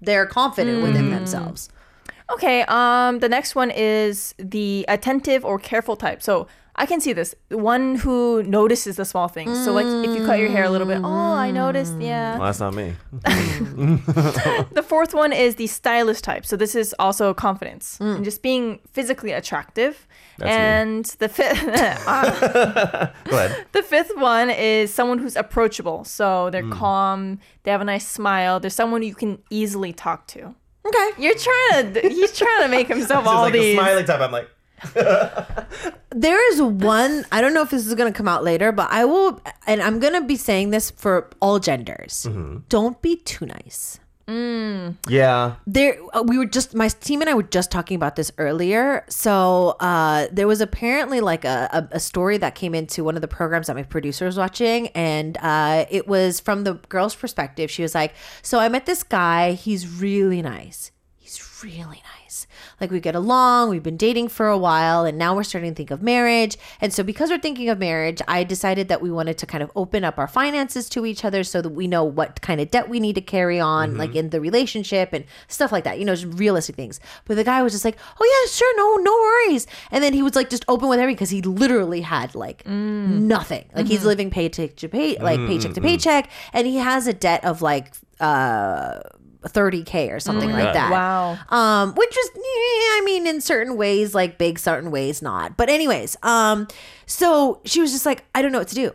[0.01, 1.11] they're confident within Mm.
[1.15, 1.69] themselves.
[2.31, 6.23] Okay, um, the next one is the attentive or careful type.
[6.23, 7.35] So I can see this.
[7.49, 9.63] One who notices the small things.
[9.63, 12.37] So like if you cut your hair a little bit, oh, I noticed, yeah.
[12.37, 12.93] well, that's not me.
[14.73, 16.45] The fourth one is the stylish type.
[16.45, 20.07] So this is also confidence and just being physically attractive.
[20.39, 20.55] That's me.
[20.55, 21.71] and the fifth Go
[23.37, 23.65] ahead.
[23.71, 26.03] the fifth one is someone who's approachable.
[26.05, 26.51] So Mm.
[26.51, 30.55] they're calm, they have a nice smile, they're someone you can easily talk to.
[30.85, 31.09] Okay.
[31.17, 34.19] You're trying to he's trying to make himself all like these the smiley type.
[34.19, 34.49] I'm like,
[36.09, 38.91] There is one, I don't know if this is going to come out later, but
[38.91, 42.27] I will, and I'm going to be saying this for all genders.
[42.29, 42.59] Mm-hmm.
[42.69, 43.99] Don't be too nice.
[44.27, 45.55] Yeah.
[45.67, 49.05] there uh, we were just my team and i were just talking about this earlier.
[49.09, 53.21] So uh there was apparently like a, a, a story that came into one of
[53.21, 54.87] the programs that my producer was watching.
[54.89, 57.69] And uh it was from the girl's perspective.
[57.69, 59.53] She was like so i met this guy.
[59.53, 60.91] He's really nice.
[61.17, 62.22] He's really nice
[62.83, 65.75] like we get along we've been dating for a while and now we're starting to
[65.75, 66.57] think of marriage.
[66.81, 69.71] And so because we're thinking of marriage i decided that we wanted to kind of
[69.75, 72.89] open up our finances to each other so that we know what kind of debt
[72.89, 73.99] we need to carry on mm-hmm.
[73.99, 76.99] like in the relationship and stuff like that you know just realistic things.
[77.25, 79.65] But the guy was just like oh yeah sure no no worries.
[79.91, 83.07] And then he was like just open with everything because he literally had like mm.
[83.07, 83.65] nothing.
[83.73, 84.07] Like he's mm-hmm.
[84.07, 85.87] living paycheck to pay like paycheck to mm-hmm.
[85.87, 88.99] paycheck and he has a debt of like uh
[89.49, 90.75] 30k or something like God.
[90.75, 91.37] that Wow.
[91.49, 95.69] um which is, yeah, i mean in certain ways like big certain ways not but
[95.69, 96.67] anyways um
[97.05, 98.91] so she was just like i don't know what to do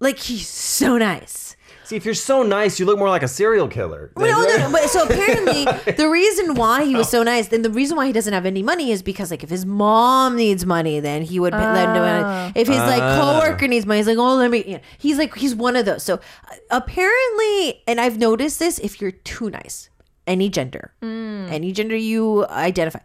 [0.00, 3.68] like he's so nice See, if you're so nice, you look more like a serial
[3.68, 4.10] killer.
[4.16, 7.70] no, no, no, but so apparently the reason why he was so nice, then the
[7.70, 10.98] reason why he doesn't have any money is because like if his mom needs money,
[11.00, 12.52] then he would pay lend him money.
[12.56, 13.20] If his like Ah.
[13.40, 14.64] coworker needs money, he's like, oh, let me.
[14.66, 16.02] You know, he's like he's one of those.
[16.02, 19.90] So uh, apparently, and I've noticed this: if you're too nice,
[20.26, 23.00] any gender, any gender you identify.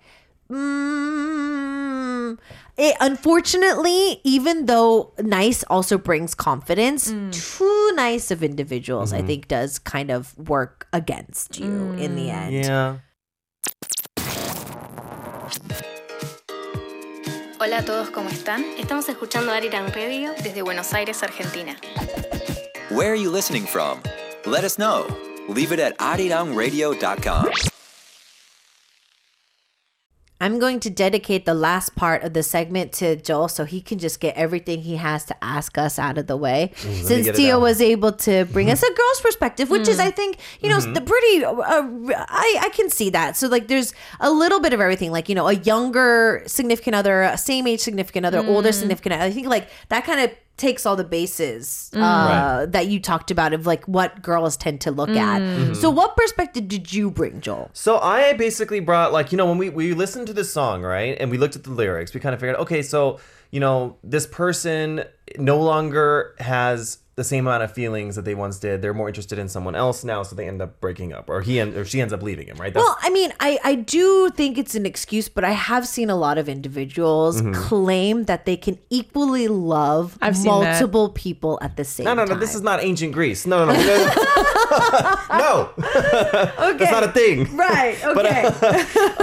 [0.52, 2.38] Mm,
[2.80, 7.32] it, unfortunately, even though nice also brings confidence, mm.
[7.36, 9.28] too nice of individuals, I mm-hmm.
[9.28, 12.56] think, does kind of work against you in the end.
[12.56, 12.64] Mm.
[12.64, 12.98] Yeah.
[17.60, 18.64] Hola a todos, ¿cómo están?
[18.78, 21.76] Estamos escuchando Arirang Radio desde Buenos Aires, Argentina.
[22.90, 24.02] Where are you listening from?
[24.46, 25.06] Let us know.
[25.50, 27.52] Leave it at arirangradio.com.
[30.42, 34.00] I'm going to dedicate the last part of the segment to Joel so he can
[34.00, 36.72] just get everything he has to ask us out of the way.
[36.76, 40.08] Since get Tia was able to bring us a girl's perspective, which is, mm-hmm.
[40.08, 43.36] I think, you know, the pretty, uh, uh, I, I can see that.
[43.36, 47.24] So, like, there's a little bit of everything, like, you know, a younger significant other,
[47.24, 48.74] a same age significant other, older mm.
[48.74, 49.24] significant other.
[49.24, 52.00] I think, like, that kind of takes all the bases mm.
[52.00, 52.72] uh, Right.
[52.72, 55.42] that you talked about of like what girls tend to look at.
[55.42, 55.58] Mm.
[55.58, 55.74] Mm-hmm.
[55.74, 57.72] So, what perspective did you bring, Joel?
[57.74, 61.18] So I basically brought like you know when we we listened to this song right
[61.20, 63.20] and we looked at the lyrics we kind of figured okay so
[63.52, 65.04] you know this person
[65.38, 69.38] no longer has the same amount of feelings that they once did they're more interested
[69.44, 72.00] in someone else now so they end up breaking up or he end, or she
[72.04, 74.86] ends up leaving him right That's, Well, I mean, I, I do think it's an
[74.86, 77.54] excuse, but I have seen a lot of individuals Mm-hmm.
[77.70, 82.24] claim that they can equally love I've seen multiple people at the same no no
[82.26, 83.80] no no, this is not ancient Greece no no no
[85.44, 86.78] no okay.
[86.78, 87.98] that's not a thing Right.
[88.20, 88.44] Okay.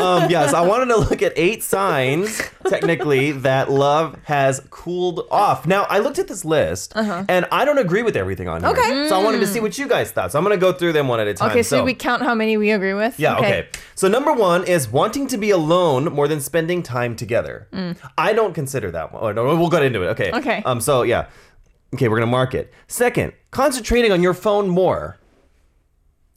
[0.01, 5.67] um, yes, I wanted to look at eight signs, technically, that love has cooled off.
[5.67, 8.71] Now, I looked at this list, and I don't agree with everything on here.
[8.71, 9.09] Okay.
[9.09, 10.33] So I wanted to see what you guys thought.
[10.33, 11.51] So I'm to go through them one at a time.
[11.51, 13.19] Okay, so, we count how many we agree with.
[13.19, 13.69] Yeah, okay.
[13.95, 17.69] So number one is wanting to be alone more than spending time together.
[18.19, 19.23] I don't consider that one.
[19.23, 20.09] Oh, no, we'll get into it.
[20.09, 20.31] Okay.
[20.31, 20.39] Mm.
[20.39, 20.63] Okay.
[20.65, 20.81] Um.
[20.81, 21.29] So yeah.
[21.95, 22.73] Okay, we're gonna mark it.
[22.89, 25.19] Second, concentrating on your phone more.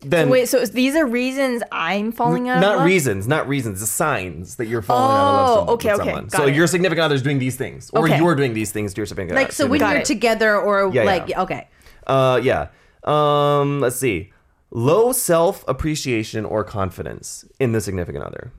[0.01, 3.85] Than Wait, so these are reasons I'm falling out of not reasons, not reasons, the
[3.85, 6.23] signs that you're falling out of love Oh, some- with okay, okay, someone.
[6.27, 6.55] got So it.
[6.55, 8.17] your significant other's doing these things, or Okay.
[8.17, 9.43] you're doing these things to your significant other.
[9.45, 10.05] like, so when you're it.
[10.05, 11.41] together or Yeah, like, yeah.
[11.41, 11.67] okay.
[12.07, 12.67] Uh, yeah.
[13.03, 14.31] Um, let's see.
[14.71, 18.51] Low self appreciation or confidence in the significant other.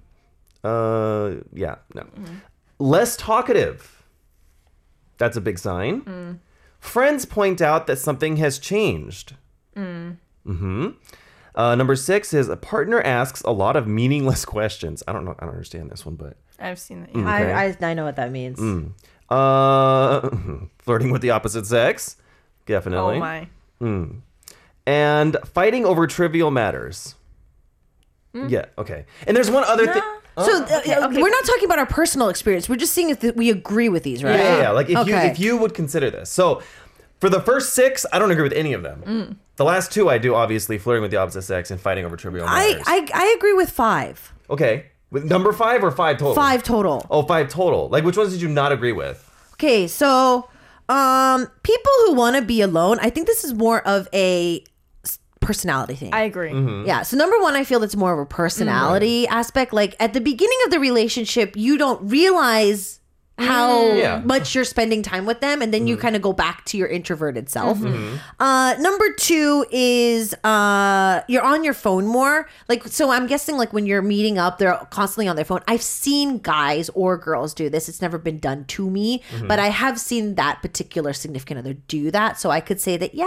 [0.63, 2.05] Uh, yeah, no.
[2.79, 4.03] Less talkative.
[5.17, 6.41] That's a big sign.
[6.81, 9.37] Friends point out that something has changed.
[9.77, 10.89] Mm-hmm.
[11.61, 15.03] Uh, number six is a partner asks a lot of meaningless questions.
[15.07, 15.35] I don't know.
[15.39, 17.13] I don't understand this one, but I've seen that.
[17.13, 17.25] Mm.
[17.25, 17.37] Yeah.
[17.43, 17.53] Okay.
[17.53, 18.59] I, I, I know what that means.
[19.29, 20.31] uh,
[20.79, 22.17] flirting with the opposite sex,
[22.67, 23.17] definitely.
[23.17, 23.49] Oh my.
[24.87, 27.15] and fighting over trivial matters.
[28.33, 29.07] Yeah, okay.
[29.27, 30.03] And there's one other thing.
[30.39, 32.69] So uh, uh, we're not talking about our personal experience.
[32.69, 34.39] We're just seeing if th- we agree with these, right?
[34.39, 34.71] Yeah, yeah, yeah.
[34.71, 36.31] Like if you if you would consider this.
[36.31, 36.63] So
[37.21, 39.39] for the first six, I don't agree with any of them.
[39.61, 42.47] The last two I do, obviously, flirting with the opposite sex and fighting over trivial
[42.49, 42.83] I, matters.
[42.87, 44.33] I I agree with five.
[44.49, 44.87] okay.
[45.11, 46.35] With number five or five total?
[46.35, 47.07] Five total.
[47.11, 47.91] Oh, five total.
[47.91, 49.19] Like which ones did you not agree with?
[49.57, 50.49] Okay, so
[50.89, 54.65] um people who want to be alone, I think this is more of a
[55.05, 56.15] s- personality thing.
[56.15, 56.53] I agree.
[56.53, 56.87] Mm-hmm.
[56.87, 57.03] yeah.
[57.03, 59.75] So number one, I feel it's more of a personality aspect.
[59.75, 63.00] Like at the beginning of the relationship, you don't realize
[63.41, 64.21] how Yeah.
[64.25, 66.89] much you're spending time with them, and then you kind of go back to your
[66.89, 67.79] introverted self.
[68.39, 72.49] Uh, number two is uh, you're on your phone more.
[72.69, 75.61] Like so, I'm guessing like when you're meeting up, they're constantly on their phone.
[75.67, 77.89] I've seen guys or girls do this.
[77.89, 82.11] It's never been done to me, but I have seen that particular significant other do
[82.11, 82.39] that.
[82.39, 83.27] So I could say that yeah.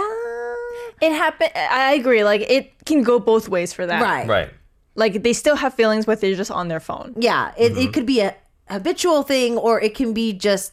[1.00, 1.50] It happened.
[1.56, 2.22] I agree.
[2.24, 4.00] Like it can go both ways for that.
[4.02, 4.26] Right.
[4.28, 4.50] Right.
[4.96, 7.14] Like they still have feelings, but they're just on their phone.
[7.18, 7.80] Yeah, it, Mm-hmm.
[7.80, 8.34] it could be a
[8.68, 10.72] habitual thing or it can be just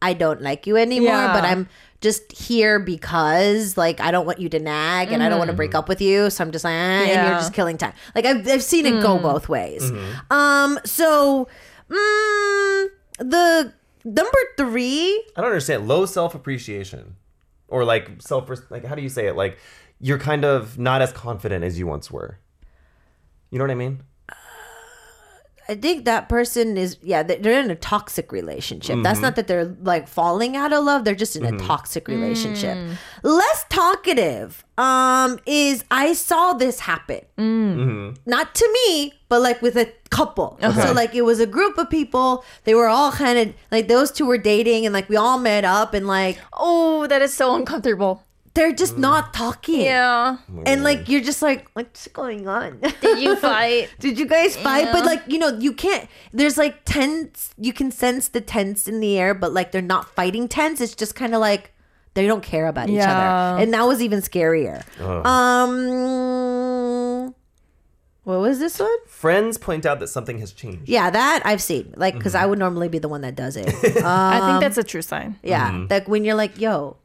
[0.00, 1.32] I don't like you anymore, Yeah.
[1.32, 1.68] but I'm
[2.00, 5.56] just here because like I don't want you to nag and I don't want to
[5.56, 7.40] break up with you, so I'm just like, eh, and you're Mm.
[7.40, 7.92] Just killing time.
[8.14, 9.90] Like I've I've seen it go both ways.
[10.30, 11.48] Um, so
[11.90, 12.86] mm,
[13.18, 13.72] the
[14.04, 15.88] number three, I don't understand.
[15.88, 17.16] Low self appreciation,
[17.66, 19.34] or like self like how do you say it?
[19.36, 19.58] Like
[20.00, 22.38] you're kind of not as confident as you once were.
[23.50, 24.02] You know what I mean?
[25.68, 28.98] I think that person is yeah they- they're in a toxic relationship.
[29.02, 29.36] That's not mm-hmm.
[29.36, 31.04] that they're like falling out of love.
[31.04, 31.66] They're just in a mm-hmm.
[31.66, 32.14] toxic mm.
[32.14, 32.78] relationship.
[33.22, 37.20] Less talkative um is I saw this happen.
[37.36, 37.76] Mm.
[37.76, 38.30] Mm-hmm.
[38.30, 40.58] Not to me, but like with a couple.
[40.62, 42.44] So like it was a group of people.
[42.64, 45.64] They were all kind of like those two were dating and like we all met
[45.64, 48.24] up and like Oh, that is so uncomfortable.
[48.54, 49.82] They're just not talking.
[49.82, 50.38] Yeah.
[50.66, 52.80] And like you're just like what's going on?
[53.00, 53.88] Did you fight?
[54.00, 54.88] Did you guys fight?
[54.92, 59.00] But like, you know, you can't there's like tense you can sense the tense in
[59.00, 60.80] the air, but like they're not fighting tense.
[60.80, 61.72] It's just kind of like
[62.14, 63.62] they don't care about each other.
[63.62, 64.82] And that was even scarier.
[65.24, 67.34] Um
[68.24, 68.90] what was this one?
[69.06, 70.86] Friends point out that something has changed.
[70.86, 71.94] Yeah, that I've seen.
[71.96, 73.68] Like, because I would normally be the one that does it.
[74.04, 75.38] I Um, think that's a true sign.
[75.42, 76.98] Yeah, like when you're like, "Yo,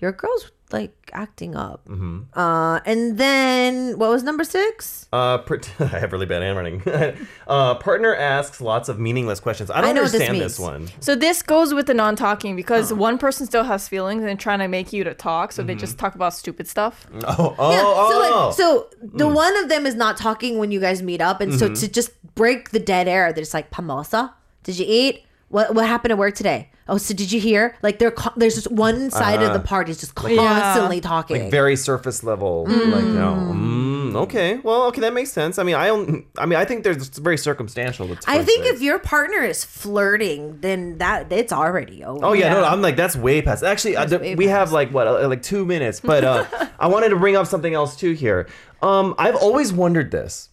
[0.00, 1.88] your girl's like acting up,"
[2.34, 5.06] uh, and then what was number six?
[5.12, 6.82] Uh, part- I have really bad handwriting.
[7.48, 9.70] uh, partner asks lots of meaningless questions.
[9.70, 10.88] I don't I know what this understand this, one.
[11.00, 14.68] So this goes with the non-talking because one person still has feelings and trying to
[14.68, 17.06] make you to talk, so they just talk about stupid stuff.
[17.24, 18.10] Oh, oh, Yeah, oh.
[18.10, 18.54] so like,
[19.00, 21.72] so the one of them is not talking when you guys meet up, and so
[21.74, 25.24] to just break the dead air, they're just like, "Pamosa, did you eat?
[25.48, 26.69] What what happened at work today?
[26.90, 27.76] Oh, so did you hear?
[27.82, 31.40] Like, they're co- there's just one side of the party is just constantly talking.
[31.44, 32.64] like very surface level.
[32.66, 33.52] Like, no.
[33.54, 35.58] mm, okay, well, okay, that makes sense.
[35.58, 36.26] I mean, I don't.
[36.36, 38.08] I mean, I think there's it's very circumstantial.
[38.08, 42.24] with I think if your partner is flirting, then that it's already over.
[42.26, 43.62] Oh yeah, no, I'm like that's way past.
[43.62, 46.44] Actually, uh, th- we have like what, uh, like two minutes, but uh,
[46.80, 48.48] I wanted to bring up something else too here.
[48.82, 50.48] Um, I've always wondered this: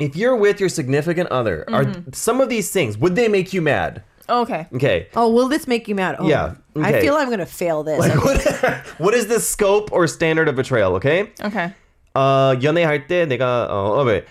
[0.00, 3.62] if you're with your significant other, are some of these things would they make you
[3.62, 4.02] mad?
[4.29, 4.67] Okay.
[4.75, 6.17] Okay, Oh, will this make you mad?
[6.19, 7.01] Oh, Yeah, I okay.
[7.01, 7.99] feel I'm gonna fail this.
[8.19, 8.43] what,
[8.99, 10.95] what is the scope or standard of betrayal?
[10.95, 11.71] Okay, Okay.
[12.15, 14.25] uh, 연애할 때 내가 어, 어, wait.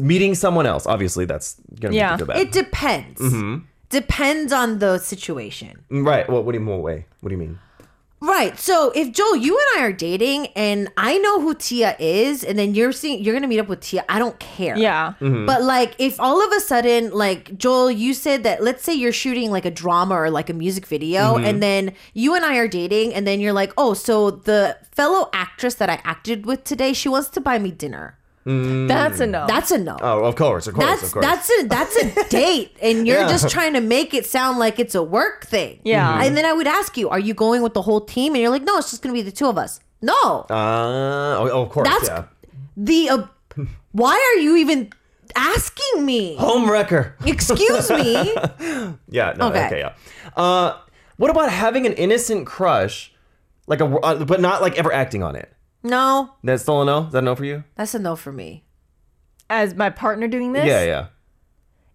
[0.00, 0.86] meeting someone else.
[0.86, 2.12] Obviously, that's gonna Yeah.
[2.16, 2.40] make you feel bad.
[2.40, 3.20] it depends.
[3.90, 5.84] Depends on the situation.
[5.90, 6.28] right.
[6.28, 6.44] What?
[6.44, 6.80] What do you mean?
[6.80, 7.06] Way?
[7.20, 7.58] What do you mean?
[8.21, 8.59] Right.
[8.59, 12.59] So if Joel, you and I are dating, and I know who Tia is, and
[12.59, 14.77] then you're seeing you're gonna meet up with Tia, I don't care.
[14.77, 15.13] Yeah.
[15.21, 15.45] Mm-hmm.
[15.45, 19.13] But like, if all of a sudden, like Joel, you said that, let's say you're
[19.13, 21.45] shooting like a drama or like a music video, mm-hmm.
[21.45, 25.29] and then you and I are dating, and then you're like, oh, so the fellow
[25.31, 28.18] actress that I acted with today, she wants to buy me dinner.
[28.87, 29.45] That's a no.
[29.47, 29.97] That's a no.
[30.01, 31.25] Oh, of course, of course, that's of course.
[31.25, 33.27] that's a that's a date, and you're Yeah.
[33.29, 35.79] just trying to make it sound like it's a work thing.
[35.83, 36.23] Yeah.
[36.23, 38.33] And then I would ask you, are you going with the whole team?
[38.33, 39.79] And you're like, no, it's just gonna be the two of us.
[40.01, 40.53] No, Uh,
[41.39, 42.23] oh, oh, of course, that's yeah.
[42.77, 43.09] the.
[43.09, 43.27] Uh,
[43.91, 44.91] why are you even
[45.35, 46.35] asking me?
[46.37, 47.15] Home wrecker.
[47.25, 48.33] Excuse me.
[49.09, 49.65] Yeah, no, Okay.
[49.65, 49.93] okay, yeah.
[50.37, 50.77] Uh,
[51.17, 53.11] what about having an innocent crush,
[53.67, 55.51] like a, uh, but not like ever acting on it?
[55.83, 57.05] No, That's still a no.
[57.07, 57.63] Is that a no for you?
[57.75, 58.63] that's a no for me.
[59.49, 60.65] As my partner doing this?
[60.65, 61.07] Yeah, yeah.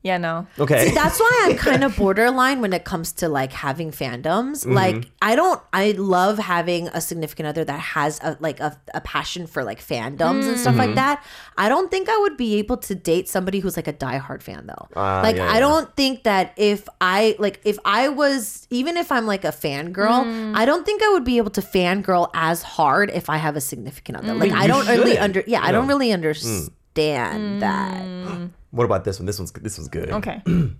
[0.04, 0.46] Yeah, no.
[0.58, 0.90] Okay.
[0.90, 4.60] That's why I'm kind of borderline when it comes to like having fandoms.
[4.60, 4.74] Mm-hmm.
[4.74, 9.00] Like I don't I love having a significant other that has a like a, a
[9.00, 10.96] passion for like fandoms and stuff like mm-hmm.
[10.96, 11.24] that.
[11.56, 14.66] I don't think I would be able to date somebody who's like a diehard fan
[14.66, 14.88] though.
[14.94, 15.60] Ah, like yeah, I yeah.
[15.60, 20.26] don't think that if I like if I was even if I'm like a fangirl,
[20.26, 20.54] mm.
[20.54, 23.60] I don't think I would be able to fangirl as hard if I have a
[23.62, 24.34] significant other.
[24.34, 24.40] Mm.
[24.40, 28.04] Like I You don't really under yeah, I don't really understand that.
[28.04, 28.50] Mm.
[28.74, 29.26] What about this one?
[29.26, 30.10] This one's this one's good.
[30.10, 30.42] Okay.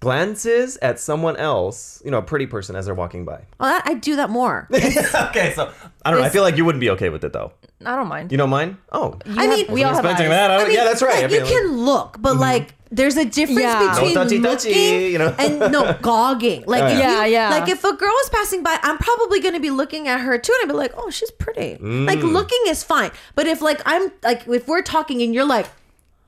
[0.00, 3.42] Glances at someone else, you know, a pretty person as they're walking by.
[3.60, 4.66] Well, I, I do that more.
[4.74, 5.70] okay, so
[6.04, 6.26] I don't know.
[6.26, 7.52] I feel like you wouldn't be okay with it though.
[7.86, 8.32] I don't mind.
[8.32, 8.78] You don't mind?
[8.90, 10.18] Oh, I mean, we all have eyes.
[10.18, 10.50] that.
[10.50, 11.22] I I don't- mean, yeah, that's right.
[11.22, 13.94] like, I you mean, can look, but like there's a difference Yeah.
[13.94, 15.34] between No touchy, touchy, looking you know?
[15.38, 16.64] and no gogging.
[16.66, 17.50] Like if Yeah, you, yeah.
[17.50, 20.52] Like if a girl is passing by, I'm probably gonna be looking at her too,
[20.62, 21.76] and I'd be like, oh, she's pretty.
[21.80, 22.32] Like Mm.
[22.32, 25.66] looking is fine, but if like I'm like if we're talking and you're like.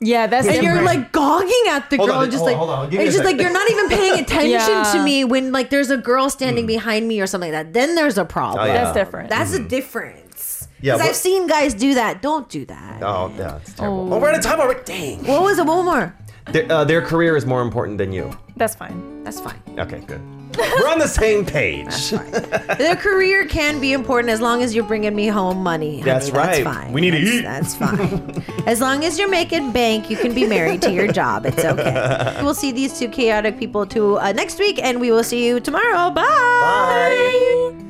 [0.05, 2.61] Yeah, that's And you're like gogging at the Hold girl on, and just hold like
[2.61, 2.91] on, hold on.
[2.91, 4.93] Give me it's a just like you're not even paying attention Yeah.
[4.93, 7.73] to me when like there's a girl standing behind me or something like that.
[7.73, 8.63] Then there's a problem.
[8.65, 8.85] Oh, yeah.
[8.85, 9.31] That's different.
[9.31, 10.69] That's a difference.
[10.81, 12.21] Yeah, Because I've seen guys do that.
[12.21, 13.03] Don't do that.
[13.03, 14.13] oh, yeah, it's terrible.
[14.13, 14.81] Oh, we're out of time already.
[14.85, 15.25] Dang.
[15.27, 15.65] What was it?
[15.65, 16.15] One more.
[16.53, 18.37] Their, uh, their career is more important than you.
[18.57, 19.25] That's fine.
[19.25, 19.61] That's fine.
[19.79, 20.21] Okay, good.
[20.57, 22.11] We're on the same page.
[22.11, 25.99] the career can be important as long as you're bringing me home money.
[25.99, 26.03] honey.
[26.03, 26.65] That's right.
[26.65, 26.93] fine.
[26.93, 27.43] We need to eat.
[27.43, 28.43] That's fine.
[28.67, 31.47] as long as you're making bank, you can be married to your job.
[31.47, 32.39] It's okay.
[32.43, 35.61] We'll see these two chaotic people too uh, next week, and we will see you
[35.61, 36.11] tomorrow.
[36.11, 36.23] Bye.
[36.25, 37.84] Bye.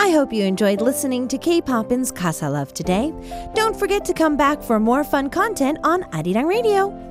[0.00, 3.12] I hope you enjoyed listening to K-Poppin's Casa Love today.
[3.54, 7.09] Don't forget to come back for more fun content on Arirang Radio.